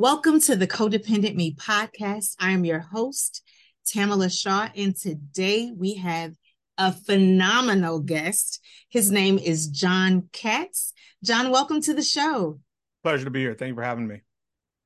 [0.00, 2.34] Welcome to the Codependent Me podcast.
[2.40, 3.42] I am your host,
[3.84, 6.32] Tamala Shaw, and today we have
[6.78, 8.64] a phenomenal guest.
[8.88, 10.94] His name is John Katz.
[11.22, 12.60] John, welcome to the show.
[13.02, 13.52] Pleasure to be here.
[13.52, 14.22] Thank you for having me.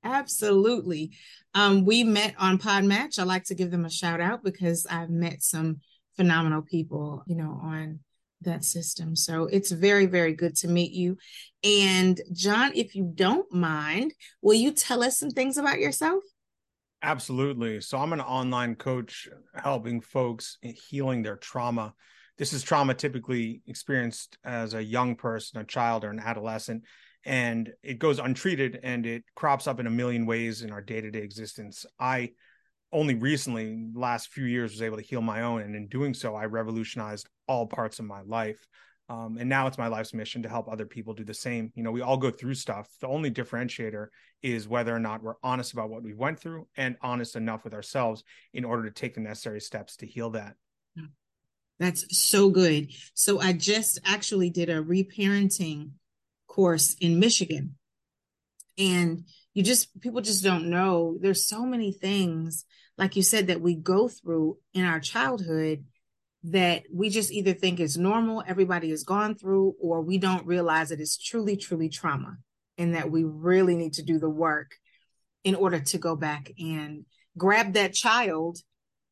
[0.03, 1.13] Absolutely.
[1.55, 3.21] Um, we met on Podmatch.
[3.21, 5.77] I like to give them a shout out because I've met some
[6.17, 8.01] phenomenal people, you know, on
[8.45, 9.17] that system.
[9.17, 11.17] So it's very, very good to meet you.
[11.63, 16.23] And John, if you don't mind, will you tell us some things about yourself?
[17.03, 17.81] Absolutely.
[17.81, 21.95] So I'm an online coach helping folks healing their trauma.
[22.39, 26.85] This is trauma typically experienced as a young person, a child, or an adolescent,
[27.25, 31.01] and it goes untreated and it crops up in a million ways in our day
[31.01, 31.87] to day existence.
[32.01, 32.31] I
[32.95, 36.35] only recently last few years was able to heal my own and in doing so
[36.37, 38.67] i revolutionized all parts of my life.
[39.09, 41.71] Um, and now it's my life's mission to help other people do the same.
[41.75, 42.89] You know we all go through stuff.
[43.01, 44.07] The only differentiator
[44.43, 47.75] is whether or not we're honest about what we went through and honest enough with
[47.75, 50.55] ourselves in order to take the necessary steps to heal that.
[51.79, 52.93] That's so good.
[53.15, 55.91] So i just actually did a reparenting
[56.47, 57.77] course in michigan.
[58.79, 61.19] And you just people just don't know.
[61.21, 62.65] There's so many things
[62.97, 65.85] like you said that we go through in our childhood
[66.45, 70.91] that we just either think is normal everybody has gone through or we don't realize
[70.91, 72.37] it is truly truly trauma
[72.77, 74.73] and that we really need to do the work
[75.43, 77.07] in order to go back and
[77.39, 78.59] grab that child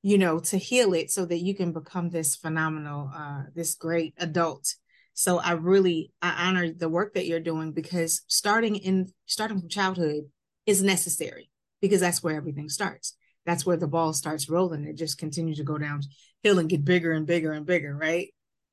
[0.02, 4.14] you know to heal it so that you can become this phenomenal uh this great
[4.18, 4.74] adult.
[5.14, 9.70] So i really i honor the work that you're doing because starting in starting from
[9.70, 10.24] childhood
[10.66, 13.16] is necessary because that's where everything starts
[13.46, 17.12] that's where the ball starts rolling it just continues to go downhill and get bigger
[17.12, 18.28] and bigger and bigger right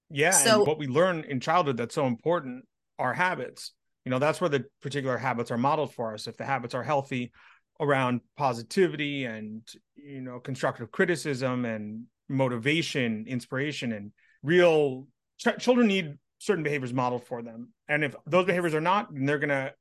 [0.10, 2.66] yeah so what we learn in childhood that's so important
[2.98, 3.74] are habits
[4.06, 6.84] you know that's where the particular habits are modeled for us if the habits are
[6.84, 7.32] healthy
[7.80, 14.12] around positivity and you know constructive criticism and motivation inspiration and
[14.44, 15.08] real
[15.38, 17.70] ch- children need certain behaviors modeled for them.
[17.88, 19.74] And if those behaviors are not, then they're going to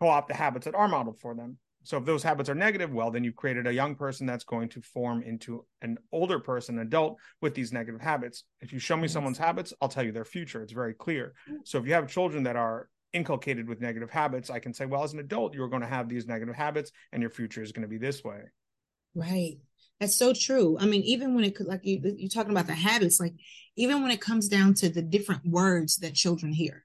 [0.00, 1.58] co-opt the habits that are modeled for them.
[1.84, 4.68] So if those habits are negative, well, then you've created a young person that's going
[4.70, 8.44] to form into an older person, adult with these negative habits.
[8.60, 10.62] If you show me someone's habits, I'll tell you their future.
[10.62, 11.34] It's very clear.
[11.50, 11.58] Mm.
[11.64, 15.04] So if you have children that are inculcated with negative habits, I can say, well,
[15.04, 17.82] as an adult, you're going to have these negative habits and your future is going
[17.82, 18.40] to be this way.
[19.14, 19.58] Right.
[20.00, 20.76] That's so true.
[20.80, 23.34] I mean, even when it could, like you, you're talking about the habits, like
[23.76, 26.84] even when it comes down to the different words that children hear,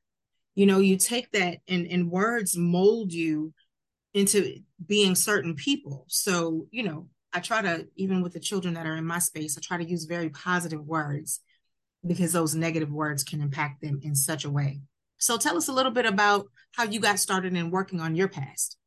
[0.54, 3.54] you know, you take that and, and words mold you
[4.14, 6.06] into being certain people.
[6.08, 9.58] So, you know, I try to, even with the children that are in my space,
[9.58, 11.42] I try to use very positive words
[12.06, 14.82] because those negative words can impact them in such a way.
[15.18, 18.28] So tell us a little bit about how you got started in working on your
[18.28, 18.78] past.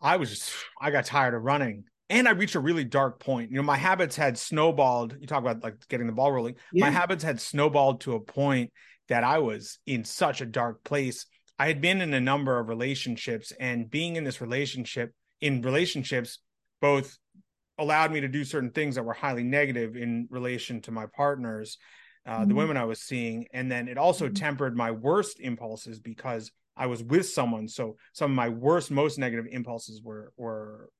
[0.00, 3.50] I was just, I got tired of running and I reached a really dark point.
[3.50, 5.16] You know, my habits had snowballed.
[5.18, 6.56] You talk about like getting the ball rolling.
[6.72, 6.84] Yeah.
[6.84, 8.72] My habits had snowballed to a point
[9.08, 11.26] that I was in such a dark place.
[11.58, 16.38] I had been in a number of relationships, and being in this relationship, in relationships,
[16.80, 17.16] both
[17.78, 21.78] allowed me to do certain things that were highly negative in relation to my partners,
[22.26, 22.48] uh, mm-hmm.
[22.48, 23.46] the women I was seeing.
[23.52, 24.34] And then it also mm-hmm.
[24.34, 27.68] tempered my worst impulses because I was with someone.
[27.68, 30.90] So some of my worst, most negative impulses were were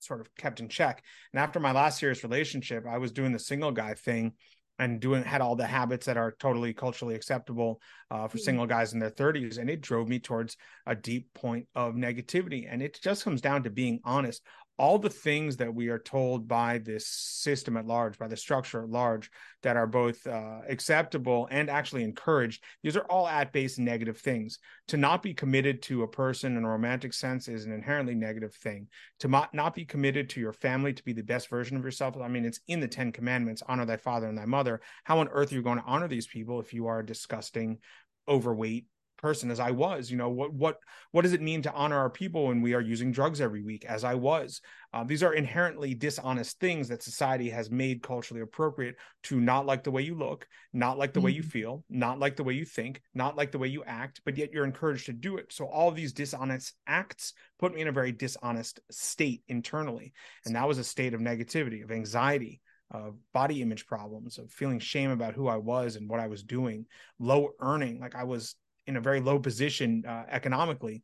[0.00, 1.02] sort of kept in check.
[1.32, 4.32] And after my last serious relationship, I was doing the single guy thing
[4.80, 8.44] and doing had all the habits that are totally culturally acceptable uh, for mm-hmm.
[8.44, 10.56] single guys in their 30s and it drove me towards
[10.86, 14.42] a deep point of negativity and it just comes down to being honest
[14.80, 18.82] all the things that we are told by this system at large, by the structure
[18.82, 19.30] at large,
[19.62, 24.58] that are both uh, acceptable and actually encouraged, these are all at base negative things.
[24.88, 28.54] To not be committed to a person in a romantic sense is an inherently negative
[28.54, 28.88] thing.
[29.18, 32.28] To not, be committed to your family, to be the best version of yourself, I
[32.28, 34.80] mean, it's in the Ten Commandments honor thy father and thy mother.
[35.04, 37.80] How on earth are you going to honor these people if you are a disgusting,
[38.26, 38.86] overweight,
[39.20, 40.10] person as I was.
[40.10, 40.78] You know, what what
[41.12, 43.84] what does it mean to honor our people when we are using drugs every week
[43.84, 44.60] as I was?
[44.92, 49.84] Uh, these are inherently dishonest things that society has made culturally appropriate to not like
[49.84, 51.26] the way you look, not like the mm-hmm.
[51.26, 51.50] way you mm-hmm.
[51.50, 54.52] feel, not like the way you think, not like the way you act, but yet
[54.52, 55.52] you're encouraged to do it.
[55.52, 60.12] So all these dishonest acts put me in a very dishonest state internally,
[60.44, 64.80] and that was a state of negativity, of anxiety, of body image problems, of feeling
[64.80, 66.86] shame about who I was and what I was doing,
[67.18, 68.56] low earning, like I was
[68.86, 71.02] in a very low position uh, economically.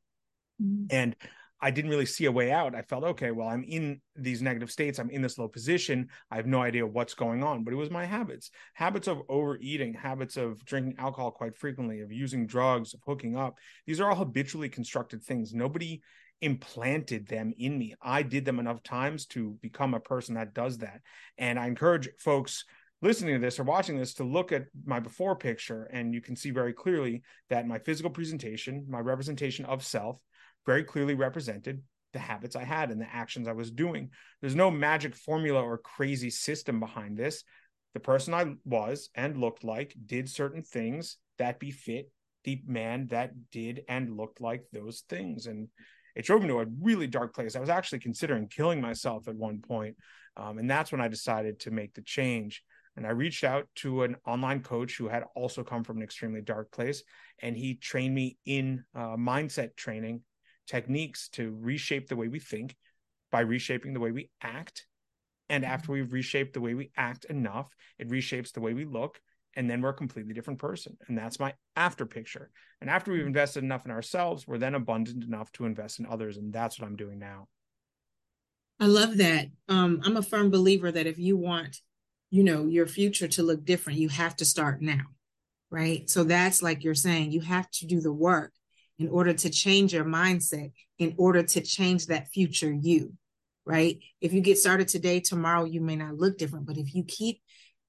[0.63, 0.87] Mm-hmm.
[0.91, 1.17] And
[1.61, 2.75] I didn't really see a way out.
[2.75, 4.99] I felt, okay, well, I'm in these negative states.
[4.99, 6.09] I'm in this low position.
[6.31, 9.95] I have no idea what's going on, but it was my habits habits of overeating,
[9.95, 13.57] habits of drinking alcohol quite frequently, of using drugs, of hooking up.
[13.87, 15.55] These are all habitually constructed things.
[15.55, 16.03] Nobody
[16.43, 17.95] implanted them in me.
[18.03, 21.01] I did them enough times to become a person that does that.
[21.39, 22.65] And I encourage folks
[23.07, 26.37] listening to this or watching this to look at my before picture and you can
[26.37, 30.19] see very clearly that my physical presentation my representation of self
[30.65, 31.83] very clearly represented
[32.13, 34.11] the habits i had and the actions i was doing.
[34.41, 37.45] There's no magic formula or crazy system behind this.
[37.95, 42.11] The person i was and looked like did certain things that befit
[42.45, 45.47] the man that did and looked like those things.
[45.47, 45.69] And
[46.15, 47.57] it drove me to a really dark place.
[47.57, 49.97] I was actually considering killing myself at one point
[50.37, 52.63] um, and that's when i decided to make the change
[52.97, 56.41] and I reached out to an online coach who had also come from an extremely
[56.41, 57.03] dark place.
[57.41, 60.23] And he trained me in uh, mindset training
[60.67, 62.75] techniques to reshape the way we think
[63.31, 64.87] by reshaping the way we act.
[65.51, 65.73] And mm-hmm.
[65.73, 69.21] after we've reshaped the way we act enough, it reshapes the way we look.
[69.55, 70.97] And then we're a completely different person.
[71.09, 72.51] And that's my after picture.
[72.81, 73.29] And after we've mm-hmm.
[73.29, 76.39] invested enough in ourselves, we're then abundant enough to invest in others.
[76.39, 77.49] And that's what I'm doing now.
[78.81, 79.49] I love that.
[79.69, 81.81] Um, I'm a firm believer that if you want
[82.31, 83.99] you know your future to look different.
[83.99, 85.03] You have to start now
[85.71, 86.09] right?
[86.09, 88.53] So that's like you're saying you have to do the work
[88.99, 93.13] in order to change your mindset in order to change that future you
[93.69, 93.99] right?
[94.21, 97.41] If you get started today tomorrow you may not look different but if you keep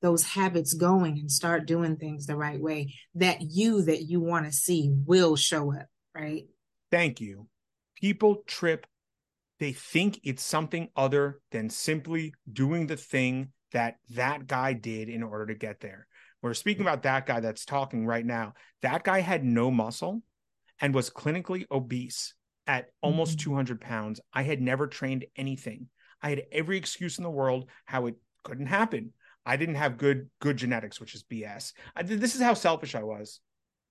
[0.02, 4.46] those habits going and start doing things the right way that you that you want
[4.46, 6.46] to see will show up right?
[6.90, 7.48] Thank you.
[7.96, 8.88] People trip.
[9.60, 15.24] They think it's something other than simply doing the thing that that guy did in
[15.24, 16.08] order to get there.
[16.42, 18.54] We're speaking about that guy that's talking right now.
[18.82, 20.22] That guy had no muscle
[20.80, 22.36] and was clinically obese
[22.68, 23.52] at almost mm-hmm.
[23.52, 24.22] 200 pounds.
[24.34, 25.88] I had never trained anything.
[26.22, 29.14] I had every excuse in the world how it couldn't happen.
[29.46, 31.74] I didn't have good good genetics, which is BS.
[31.96, 33.40] I, this is how selfish I was,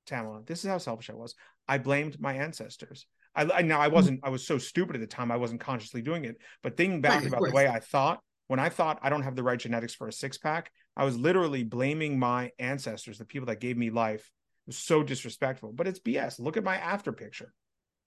[0.07, 0.43] Tamala.
[0.45, 1.35] This is how selfish I was.
[1.67, 3.07] I blamed my ancestors.
[3.35, 3.95] I, I now I mm-hmm.
[3.95, 4.21] wasn't.
[4.23, 5.31] I was so stupid at the time.
[5.31, 6.37] I wasn't consciously doing it.
[6.63, 9.37] But thinking back right, about the way I thought, when I thought I don't have
[9.37, 13.47] the right genetics for a six pack, I was literally blaming my ancestors, the people
[13.47, 14.31] that gave me life.
[14.67, 16.41] It was so disrespectful, but it's BS.
[16.41, 17.53] Look at my after picture.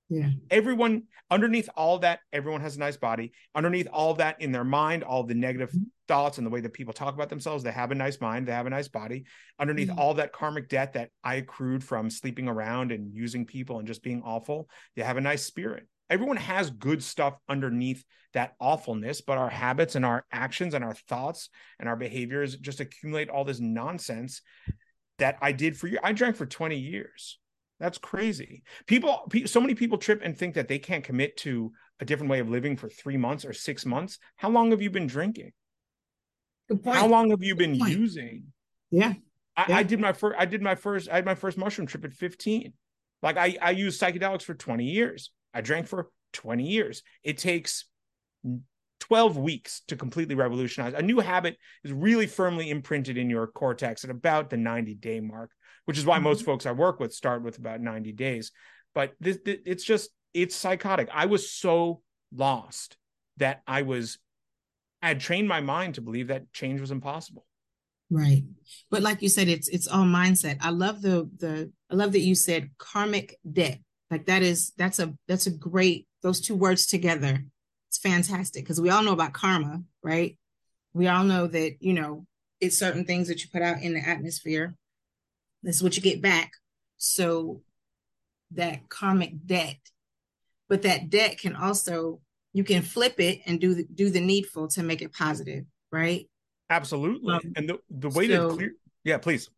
[0.09, 0.29] Yeah.
[0.49, 3.31] Everyone underneath all that, everyone has a nice body.
[3.53, 5.83] Underneath all that in their mind, all the negative mm-hmm.
[6.07, 8.51] thoughts and the way that people talk about themselves, they have a nice mind, they
[8.51, 9.25] have a nice body.
[9.59, 9.99] Underneath mm-hmm.
[9.99, 14.01] all that karmic debt that I accrued from sleeping around and using people and just
[14.01, 18.03] being awful, they have a nice spirit everyone has good stuff underneath
[18.33, 22.79] that awfulness, but our habits and our actions and our thoughts and our behaviors just
[22.79, 24.41] accumulate all this nonsense
[25.17, 25.99] that I did for you.
[26.03, 27.39] I drank for 20 years.
[27.79, 28.63] That's crazy.
[28.87, 32.39] People, so many people trip and think that they can't commit to a different way
[32.39, 34.19] of living for three months or six months.
[34.35, 35.51] How long have you been drinking?
[36.85, 38.43] How long have you been using?
[38.91, 39.13] Yeah.
[39.55, 39.77] I, yeah.
[39.77, 40.35] I did my first.
[40.39, 41.09] I did my first.
[41.09, 42.73] I had my first mushroom trip at 15.
[43.21, 45.31] Like I, I used psychedelics for 20 years.
[45.53, 47.03] I drank for 20 years.
[47.23, 47.85] It takes
[49.01, 50.93] 12 weeks to completely revolutionize.
[50.93, 55.19] A new habit is really firmly imprinted in your cortex at about the 90 day
[55.19, 55.51] mark,
[55.85, 56.25] which is why mm-hmm.
[56.25, 58.51] most folks I work with start with about 90 days.
[58.93, 61.09] But this, this, it's just, it's psychotic.
[61.13, 62.01] I was so
[62.33, 62.97] lost
[63.37, 64.19] that I was,
[65.01, 67.45] I had trained my mind to believe that change was impossible.
[68.11, 68.43] Right.
[68.89, 70.57] But like you said, it's it's all mindset.
[70.61, 74.99] I love the the I love that you said karmic debt like that is that's
[74.99, 77.43] a that's a great those two words together.
[77.89, 80.37] It's fantastic because we all know about karma, right?
[80.93, 82.25] We all know that, you know,
[82.59, 84.75] it's certain things that you put out in the atmosphere.
[85.63, 86.51] This is what you get back.
[86.97, 87.61] So
[88.51, 89.77] that karmic debt,
[90.67, 92.19] but that debt can also
[92.53, 96.27] you can flip it and do the, do the needful to make it positive, right?
[96.69, 97.33] Absolutely.
[97.33, 98.71] Um, and the the way so, to clear,
[99.03, 99.49] yeah, please.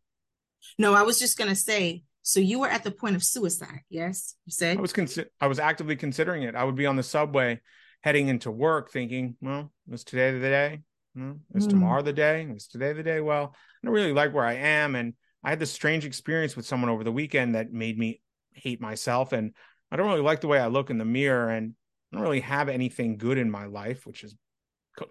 [0.78, 4.36] No, I was just gonna say so you were at the point of suicide, yes?
[4.46, 6.54] You said I was consi- I was actively considering it.
[6.54, 7.60] I would be on the subway
[8.02, 10.80] heading into work thinking, well, is today the day?
[11.14, 11.32] Hmm?
[11.54, 11.70] Is mm.
[11.70, 12.46] tomorrow the day?
[12.54, 13.20] Is today the day?
[13.20, 14.94] Well, I don't really like where I am.
[14.94, 15.14] And
[15.44, 18.20] I had this strange experience with someone over the weekend that made me
[18.54, 19.52] hate myself and
[19.90, 21.74] I don't really like the way I look in the mirror and
[22.12, 24.34] I don't really have anything good in my life, which is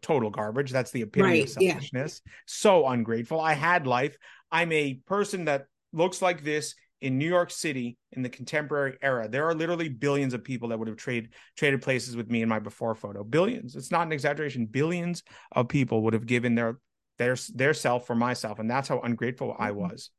[0.02, 0.72] total garbage.
[0.72, 2.22] That's the epitome right, of selfishness.
[2.26, 2.32] Yeah.
[2.46, 3.40] So ungrateful.
[3.40, 4.18] I had life.
[4.52, 9.28] I'm a person that looks like this in New York City in the contemporary era.
[9.28, 12.50] There are literally billions of people that would have traded traded places with me in
[12.50, 13.24] my before photo.
[13.24, 13.76] Billions.
[13.76, 14.66] It's not an exaggeration.
[14.66, 16.80] Billions of people would have given their
[17.18, 19.64] their their self for myself, and that's how ungrateful mm-hmm.
[19.64, 20.12] I was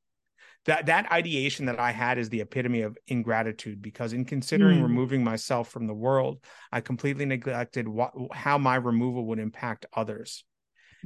[0.64, 4.82] that that ideation that I had is the epitome of ingratitude because in considering mm.
[4.82, 6.38] removing myself from the world,
[6.70, 10.44] I completely neglected what how my removal would impact others,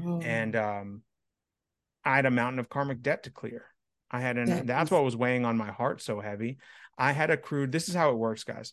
[0.04, 0.21] oh.
[0.21, 1.02] and um,
[2.04, 3.64] I had a mountain of karmic debt to clear.
[4.11, 4.93] I had an that that's is...
[4.93, 6.59] what was weighing on my heart so heavy.
[6.99, 7.73] I had accrued.
[7.73, 8.73] This is how it works, guys.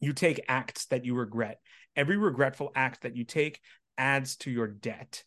[0.00, 1.60] You take acts that you regret.
[1.96, 3.60] Every regretful act that you take
[3.96, 5.24] adds to your debt.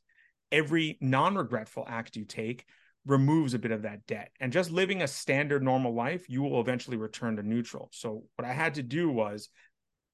[0.52, 2.66] Every non-regretful act you take
[3.06, 4.32] removes a bit of that debt.
[4.40, 7.90] And just living a standard normal life, you will eventually return to neutral.
[7.92, 9.50] So what I had to do was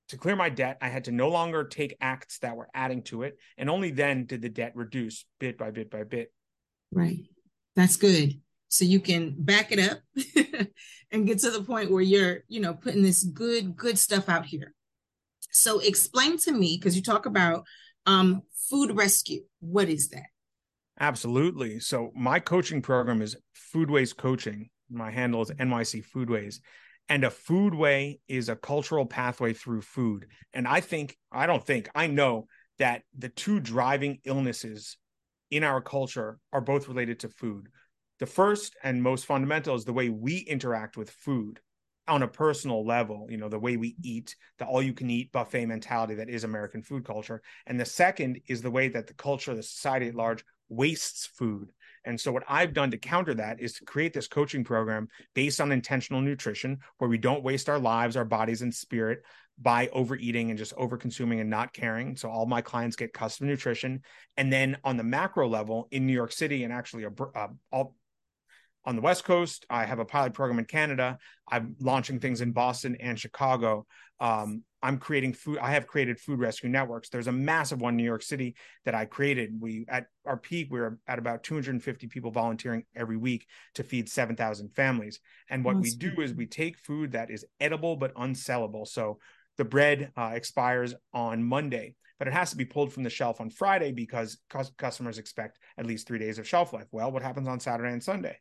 [0.09, 3.23] to clear my debt, I had to no longer take acts that were adding to
[3.23, 3.37] it.
[3.57, 6.31] And only then did the debt reduce bit by bit by bit.
[6.91, 7.25] Right.
[7.75, 8.39] That's good.
[8.69, 9.99] So you can back it up
[11.11, 14.45] and get to the point where you're, you know, putting this good, good stuff out
[14.45, 14.73] here.
[15.51, 17.65] So explain to me, because you talk about
[18.05, 19.41] um, food rescue.
[19.59, 20.25] What is that?
[20.99, 21.79] Absolutely.
[21.79, 23.35] So my coaching program is
[23.73, 24.69] Foodways Coaching.
[24.89, 26.59] My handle is NYC Foodways.
[27.09, 30.27] And a foodway is a cultural pathway through food.
[30.53, 32.47] And I think, I don't think, I know
[32.79, 34.97] that the two driving illnesses
[35.49, 37.67] in our culture are both related to food.
[38.19, 41.59] The first and most fundamental is the way we interact with food
[42.07, 45.31] on a personal level, you know, the way we eat, the all you can eat
[45.31, 47.41] buffet mentality that is American food culture.
[47.65, 51.71] And the second is the way that the culture, the society at large wastes food.
[52.05, 55.59] And so, what I've done to counter that is to create this coaching program based
[55.59, 59.23] on intentional nutrition, where we don't waste our lives, our bodies, and spirit
[59.59, 62.15] by overeating and just over consuming and not caring.
[62.15, 64.03] So, all my clients get custom nutrition.
[64.37, 67.95] And then on the macro level in New York City and actually uh, all
[68.87, 69.65] on the West Coast.
[69.69, 71.17] I have a pilot program in Canada.
[71.47, 73.85] I'm launching things in Boston and Chicago.
[74.21, 75.57] Um, I'm creating food.
[75.57, 77.09] I have created food rescue networks.
[77.09, 79.51] There's a massive one in New York City that I created.
[79.59, 84.07] We at our peak, we are at about 250 people volunteering every week to feed
[84.07, 85.19] 7,000 families.
[85.49, 88.87] And what we do is we take food that is edible but unsellable.
[88.87, 89.19] So
[89.57, 93.41] the bread uh, expires on Monday, but it has to be pulled from the shelf
[93.41, 94.37] on Friday because
[94.77, 96.87] customers expect at least three days of shelf life.
[96.91, 98.37] Well, what happens on Saturday and Sunday?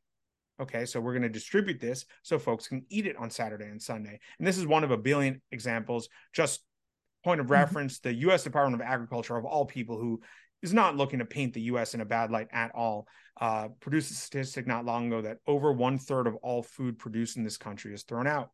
[0.61, 3.81] Okay, so we're going to distribute this so folks can eat it on Saturday and
[3.81, 4.19] Sunday.
[4.39, 6.09] And this is one of a billion examples.
[6.33, 6.63] Just
[7.25, 7.53] point of mm-hmm.
[7.53, 10.21] reference the US Department of Agriculture, of all people, who
[10.63, 13.07] is not looking to paint the US in a bad light at all,
[13.41, 17.37] uh, produced a statistic not long ago that over one third of all food produced
[17.37, 18.51] in this country is thrown out.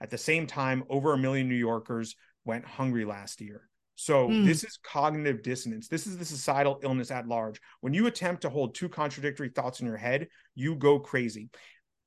[0.00, 3.68] At the same time, over a million New Yorkers went hungry last year.
[3.96, 4.44] So mm.
[4.44, 5.88] this is cognitive dissonance.
[5.88, 7.60] This is the societal illness at large.
[7.80, 11.48] When you attempt to hold two contradictory thoughts in your head, you go crazy.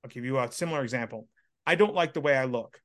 [0.03, 1.27] I'll give you a similar example.
[1.65, 2.79] I don't like the way I look.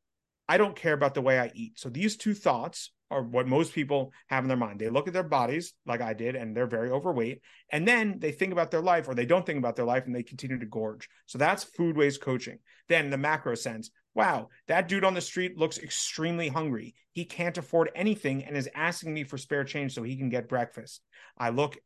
[0.49, 1.79] I don't care about the way I eat.
[1.79, 4.81] So these two thoughts are what most people have in their mind.
[4.81, 8.33] They look at their bodies like I did and they're very overweight and then they
[8.33, 10.67] think about their life or they don't think about their life and they continue to
[10.67, 11.09] gorge.
[11.27, 12.59] So that's Foodways coaching.
[12.89, 16.95] Then the macro sense, wow, that dude on the street looks extremely hungry.
[17.13, 20.49] He can't afford anything and is asking me for spare change so he can get
[20.49, 21.03] breakfast.
[21.39, 21.77] I look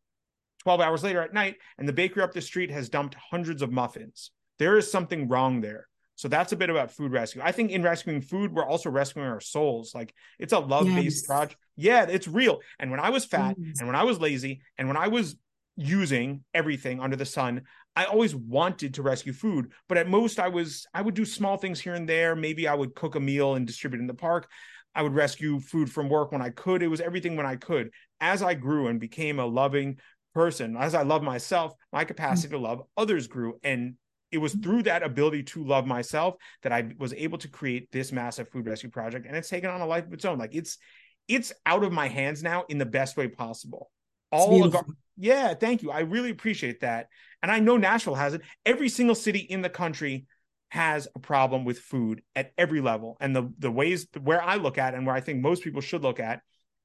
[0.60, 3.72] 12 hours later at night and the bakery up the street has dumped hundreds of
[3.72, 4.30] muffins.
[4.58, 5.87] There is something wrong there.
[6.18, 7.42] So that's a bit about food rescue.
[7.44, 9.94] I think in rescuing food, we're also rescuing our souls.
[9.94, 11.26] Like it's a love based yes.
[11.26, 11.60] project.
[11.76, 12.58] Yeah, it's real.
[12.80, 15.36] And when I was fat and when I was lazy and when I was
[15.76, 17.62] using everything under the sun,
[17.94, 21.56] I always wanted to rescue food, but at most I was I would do small
[21.56, 22.34] things here and there.
[22.34, 24.50] Maybe I would cook a meal and distribute in the park.
[24.96, 26.82] I would rescue food from work when I could.
[26.82, 27.90] It was everything when I could.
[28.20, 29.98] As I grew and became a loving
[30.34, 32.64] person, as I love myself, my capacity mm-hmm.
[32.64, 33.60] to love others grew.
[33.62, 33.94] And
[34.30, 34.62] it was mm-hmm.
[34.62, 38.66] through that ability to love myself that I was able to create this massive food
[38.66, 39.26] rescue project.
[39.26, 40.38] And it's taken on a life of its own.
[40.38, 40.78] Like it's
[41.26, 43.90] it's out of my hands now in the best way possible.
[44.30, 44.84] All of our,
[45.16, 45.90] yeah, thank you.
[45.90, 47.08] I really appreciate that.
[47.42, 48.42] And I know Nashville has it.
[48.66, 50.26] Every single city in the country
[50.70, 53.16] has a problem with food at every level.
[53.20, 56.02] And the the ways where I look at and where I think most people should
[56.02, 56.40] look at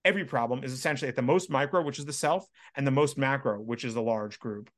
[0.05, 2.45] every problem is essentially at the most micro, which is the self,
[2.75, 4.69] and the most macro, which is the large group.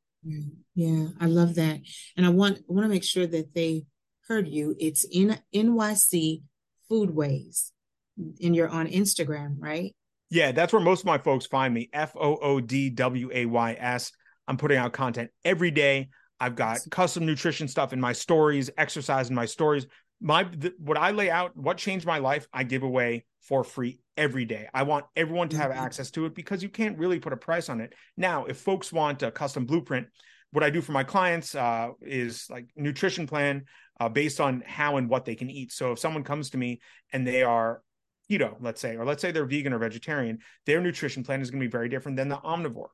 [0.76, 1.80] Yeah, I love that.
[2.18, 3.86] And I want I want to make sure that they
[4.28, 4.76] heard you.
[4.80, 6.42] It's in NYC
[6.90, 7.72] Foodways.
[8.18, 9.94] And you're on Instagram, right?
[10.30, 11.90] Yeah, that's where most of my folks find me.
[11.94, 14.12] F O O D W A Y S.
[14.48, 16.10] I'm putting out content every day.
[16.40, 19.86] I've got custom nutrition stuff in my stories, exercise in my stories.
[20.26, 24.00] My the, what I lay out, what changed my life, I give away for free
[24.18, 24.68] every day.
[24.74, 25.86] I want everyone to have mm-hmm.
[25.86, 27.94] access to it because you can't really put a price on it.
[28.18, 30.08] Now, if folks want a custom blueprint,
[30.52, 33.66] what I do for my clients uh, is like nutrition plan
[34.00, 35.72] uh, based on how and what they can eat.
[35.72, 36.82] So if someone comes to me
[37.14, 37.84] and they are
[38.28, 41.62] keto, let's say, or let's say they're vegan or vegetarian, their nutrition plan is going
[41.62, 42.88] to be very different than the omnivore.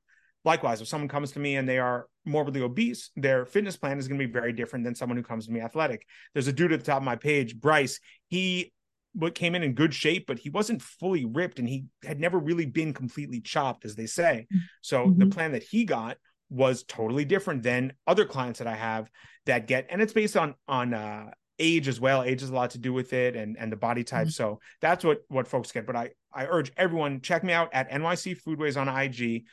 [0.44, 4.08] Likewise, if someone comes to me and they are morbidly obese, their fitness plan is
[4.08, 6.06] going to be very different than someone who comes to me athletic.
[6.34, 8.00] There's a dude at the top of my page, Bryce.
[8.28, 8.74] He
[9.14, 12.40] what came in in good shape, but he wasn't fully ripped and he had never
[12.40, 14.48] really been completely chopped, as they say.
[14.82, 15.20] So mm-hmm.
[15.20, 16.18] the plan that he got
[16.50, 19.10] was totally different than other clients that I have
[19.46, 22.24] that get, and it's based on on uh, age as well.
[22.24, 24.28] Age has a lot to do with it, and and the body type.
[24.28, 24.32] Mm-hmm.
[24.32, 25.88] So that's what what folks get.
[25.88, 29.46] But I I urge everyone check me out at NYC Foodways on IG.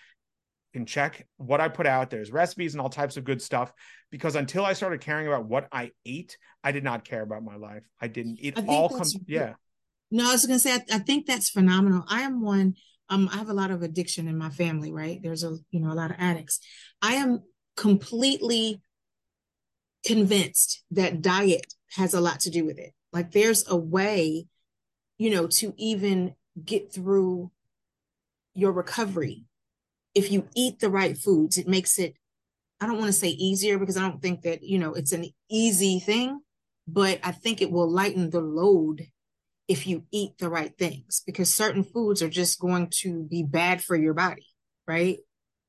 [0.72, 2.10] Can check what I put out.
[2.10, 3.72] There's recipes and all types of good stuff.
[4.10, 7.56] Because until I started caring about what I ate, I did not care about my
[7.56, 7.84] life.
[8.00, 8.38] I didn't.
[8.40, 9.16] It all comes.
[9.26, 9.54] Yeah.
[10.10, 12.04] No, I was going to say I, I think that's phenomenal.
[12.08, 12.74] I am one
[13.10, 15.20] um, I have a lot of addiction in my family, right?
[15.22, 16.60] There's a, you know, a lot of addicts.
[17.00, 17.42] I am
[17.76, 18.82] completely
[20.04, 22.92] convinced that diet has a lot to do with it.
[23.12, 24.46] Like there's a way,
[25.16, 27.50] you know, to even get through
[28.54, 29.44] your recovery.
[30.18, 32.14] If you eat the right foods, it makes it,
[32.80, 35.26] I don't want to say easier because I don't think that, you know, it's an
[35.48, 36.40] easy thing,
[36.88, 39.06] but I think it will lighten the load
[39.68, 43.84] if you eat the right things because certain foods are just going to be bad
[43.84, 44.46] for your body,
[44.88, 45.18] right?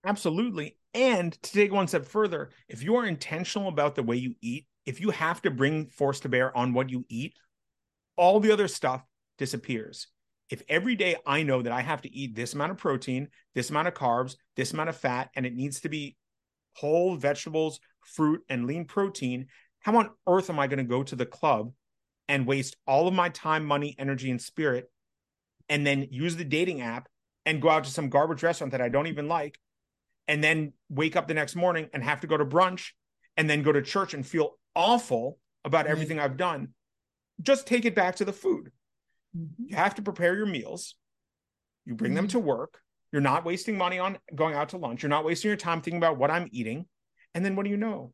[0.04, 0.78] Absolutely.
[0.96, 4.66] And to take one step further, if you are intentional about the way you eat,
[4.88, 7.36] if you have to bring force to bear on what you eat,
[8.16, 9.04] all the other stuff
[9.38, 10.08] disappears.
[10.50, 13.70] If every day I know that I have to eat this amount of protein, this
[13.70, 16.16] amount of carbs, this amount of fat, and it needs to be
[16.74, 19.48] whole vegetables, fruit, and lean protein,
[19.80, 21.72] how on earth am I going to go to the club
[22.28, 24.92] and waste all of my time, money, energy, and spirit,
[25.68, 27.08] and then use the dating app
[27.46, 29.60] and go out to some garbage restaurant that I don't even like,
[30.28, 32.90] and then wake up the next morning and have to go to brunch
[33.38, 35.92] and then go to church and feel awful about mm-hmm.
[35.92, 36.70] everything I've done.
[37.42, 38.72] Just take it back to the food.
[39.38, 39.66] Mm-hmm.
[39.68, 40.96] You have to prepare your meals.
[41.86, 42.18] You bring mm-hmm.
[42.18, 42.82] them to work.
[43.12, 45.02] You're not wasting money on going out to lunch.
[45.02, 46.86] You're not wasting your time thinking about what I'm eating.
[47.34, 48.14] And then what do you know?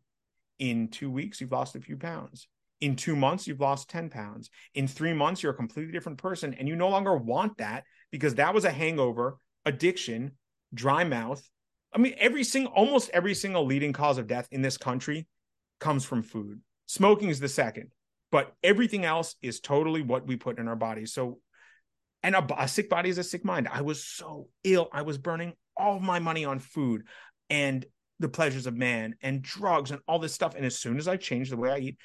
[0.60, 2.48] In two weeks, you've lost a few pounds.
[2.82, 4.50] In two months, you've lost 10 pounds.
[4.74, 6.54] In three months, you're a completely different person.
[6.54, 10.32] And you no longer want that because that was a hangover, addiction,
[10.74, 11.42] dry mouth.
[11.94, 15.28] I mean, every single, almost every single leading cause of death in this country
[15.80, 16.62] comes from food.
[16.86, 17.92] Smoking is the second,
[18.36, 21.14] but everything else is totally what we put in our bodies.
[21.14, 21.40] So,
[22.22, 23.70] and a, a sick body is a sick mind.
[23.72, 24.90] I was so ill.
[24.92, 27.04] I was burning all my money on food
[27.50, 27.86] and
[28.20, 30.54] the pleasures of man and drugs and all this stuff.
[30.54, 31.98] And as soon as I changed the way I eat,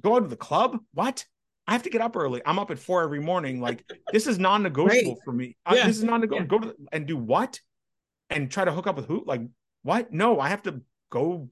[0.00, 0.76] go out to the club?
[0.92, 1.24] What?
[1.68, 2.42] I have to get up early.
[2.44, 3.60] I'm up at four every morning.
[3.60, 5.56] Like this is non-negotiable for me.
[5.70, 5.84] Yeah.
[5.84, 6.52] I, this is non-negotiable.
[6.52, 6.58] Yeah.
[6.58, 7.60] Go to and do what?
[8.28, 9.22] And try to hook up with who?
[9.24, 9.42] Like
[9.84, 10.12] what?
[10.12, 10.80] No, I have to
[11.10, 11.48] go.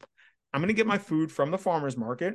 [0.52, 2.34] I'm gonna get my food from the farmers market.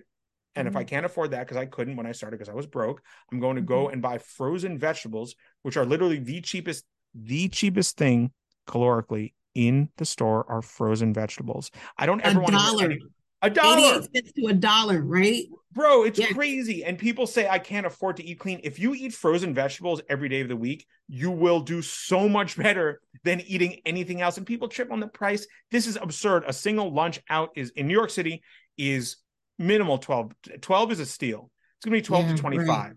[0.55, 0.73] And mm-hmm.
[0.73, 0.89] if I mm-hmm.
[0.89, 3.55] can't afford that, because I couldn't when I started because I was broke, I'm going
[3.55, 3.93] to go mm-hmm.
[3.93, 8.31] and buy frozen vegetables, which are literally the cheapest, the cheapest thing
[8.67, 11.71] calorically in the store are frozen vegetables.
[11.97, 12.97] I don't ever want to
[13.43, 13.77] a dollar.
[13.77, 15.43] 88 cents to a dollar, right?
[15.73, 16.27] Bro, it's yeah.
[16.27, 16.83] crazy.
[16.85, 18.61] And people say I can't afford to eat clean.
[18.63, 22.57] If you eat frozen vegetables every day of the week, you will do so much
[22.57, 24.37] better than eating anything else.
[24.37, 25.45] And people trip on the price.
[25.71, 26.45] This is absurd.
[26.47, 28.43] A single lunch out is in New York City
[28.77, 29.17] is
[29.59, 30.31] minimal 12.
[30.61, 31.49] 12 is a steal.
[31.77, 32.67] It's gonna be 12 yeah, to 25.
[32.67, 32.91] Right.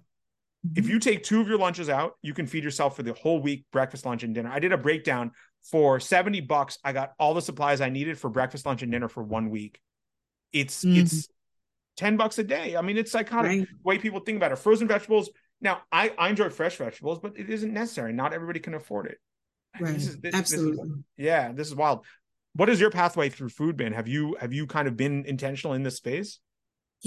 [0.74, 0.92] If mm-hmm.
[0.92, 3.66] you take two of your lunches out, you can feed yourself for the whole week,
[3.72, 4.50] breakfast, lunch, and dinner.
[4.50, 5.32] I did a breakdown
[5.70, 6.78] for 70 bucks.
[6.84, 9.80] I got all the supplies I needed for breakfast, lunch, and dinner for one week.
[10.52, 11.00] It's mm-hmm.
[11.00, 11.28] it's
[11.96, 12.76] 10 bucks a day.
[12.76, 13.68] I mean, it's psychotic right.
[13.84, 14.58] way people think about it.
[14.58, 15.30] Frozen vegetables.
[15.60, 18.12] Now, I, I enjoy fresh vegetables, but it isn't necessary.
[18.12, 19.18] Not everybody can afford it.
[19.80, 19.94] Right.
[19.94, 20.76] This is, this, Absolutely.
[20.76, 22.04] This is, yeah, this is wild.
[22.54, 23.92] What is your pathway through food been?
[23.92, 26.40] Have you have you kind of been intentional in this space?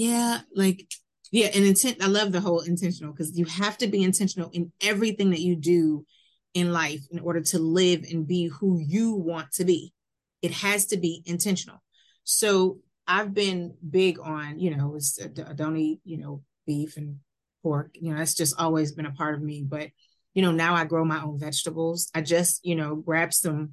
[0.00, 0.90] Yeah, like
[1.30, 2.02] yeah, and intent.
[2.02, 5.56] I love the whole intentional because you have to be intentional in everything that you
[5.56, 6.06] do
[6.54, 9.92] in life in order to live and be who you want to be.
[10.40, 11.82] It has to be intentional.
[12.24, 17.18] So I've been big on, you know, I uh, don't eat, you know, beef and
[17.62, 17.90] pork.
[17.92, 19.66] You know, that's just always been a part of me.
[19.68, 19.90] But,
[20.32, 22.10] you know, now I grow my own vegetables.
[22.14, 23.72] I just, you know, grab some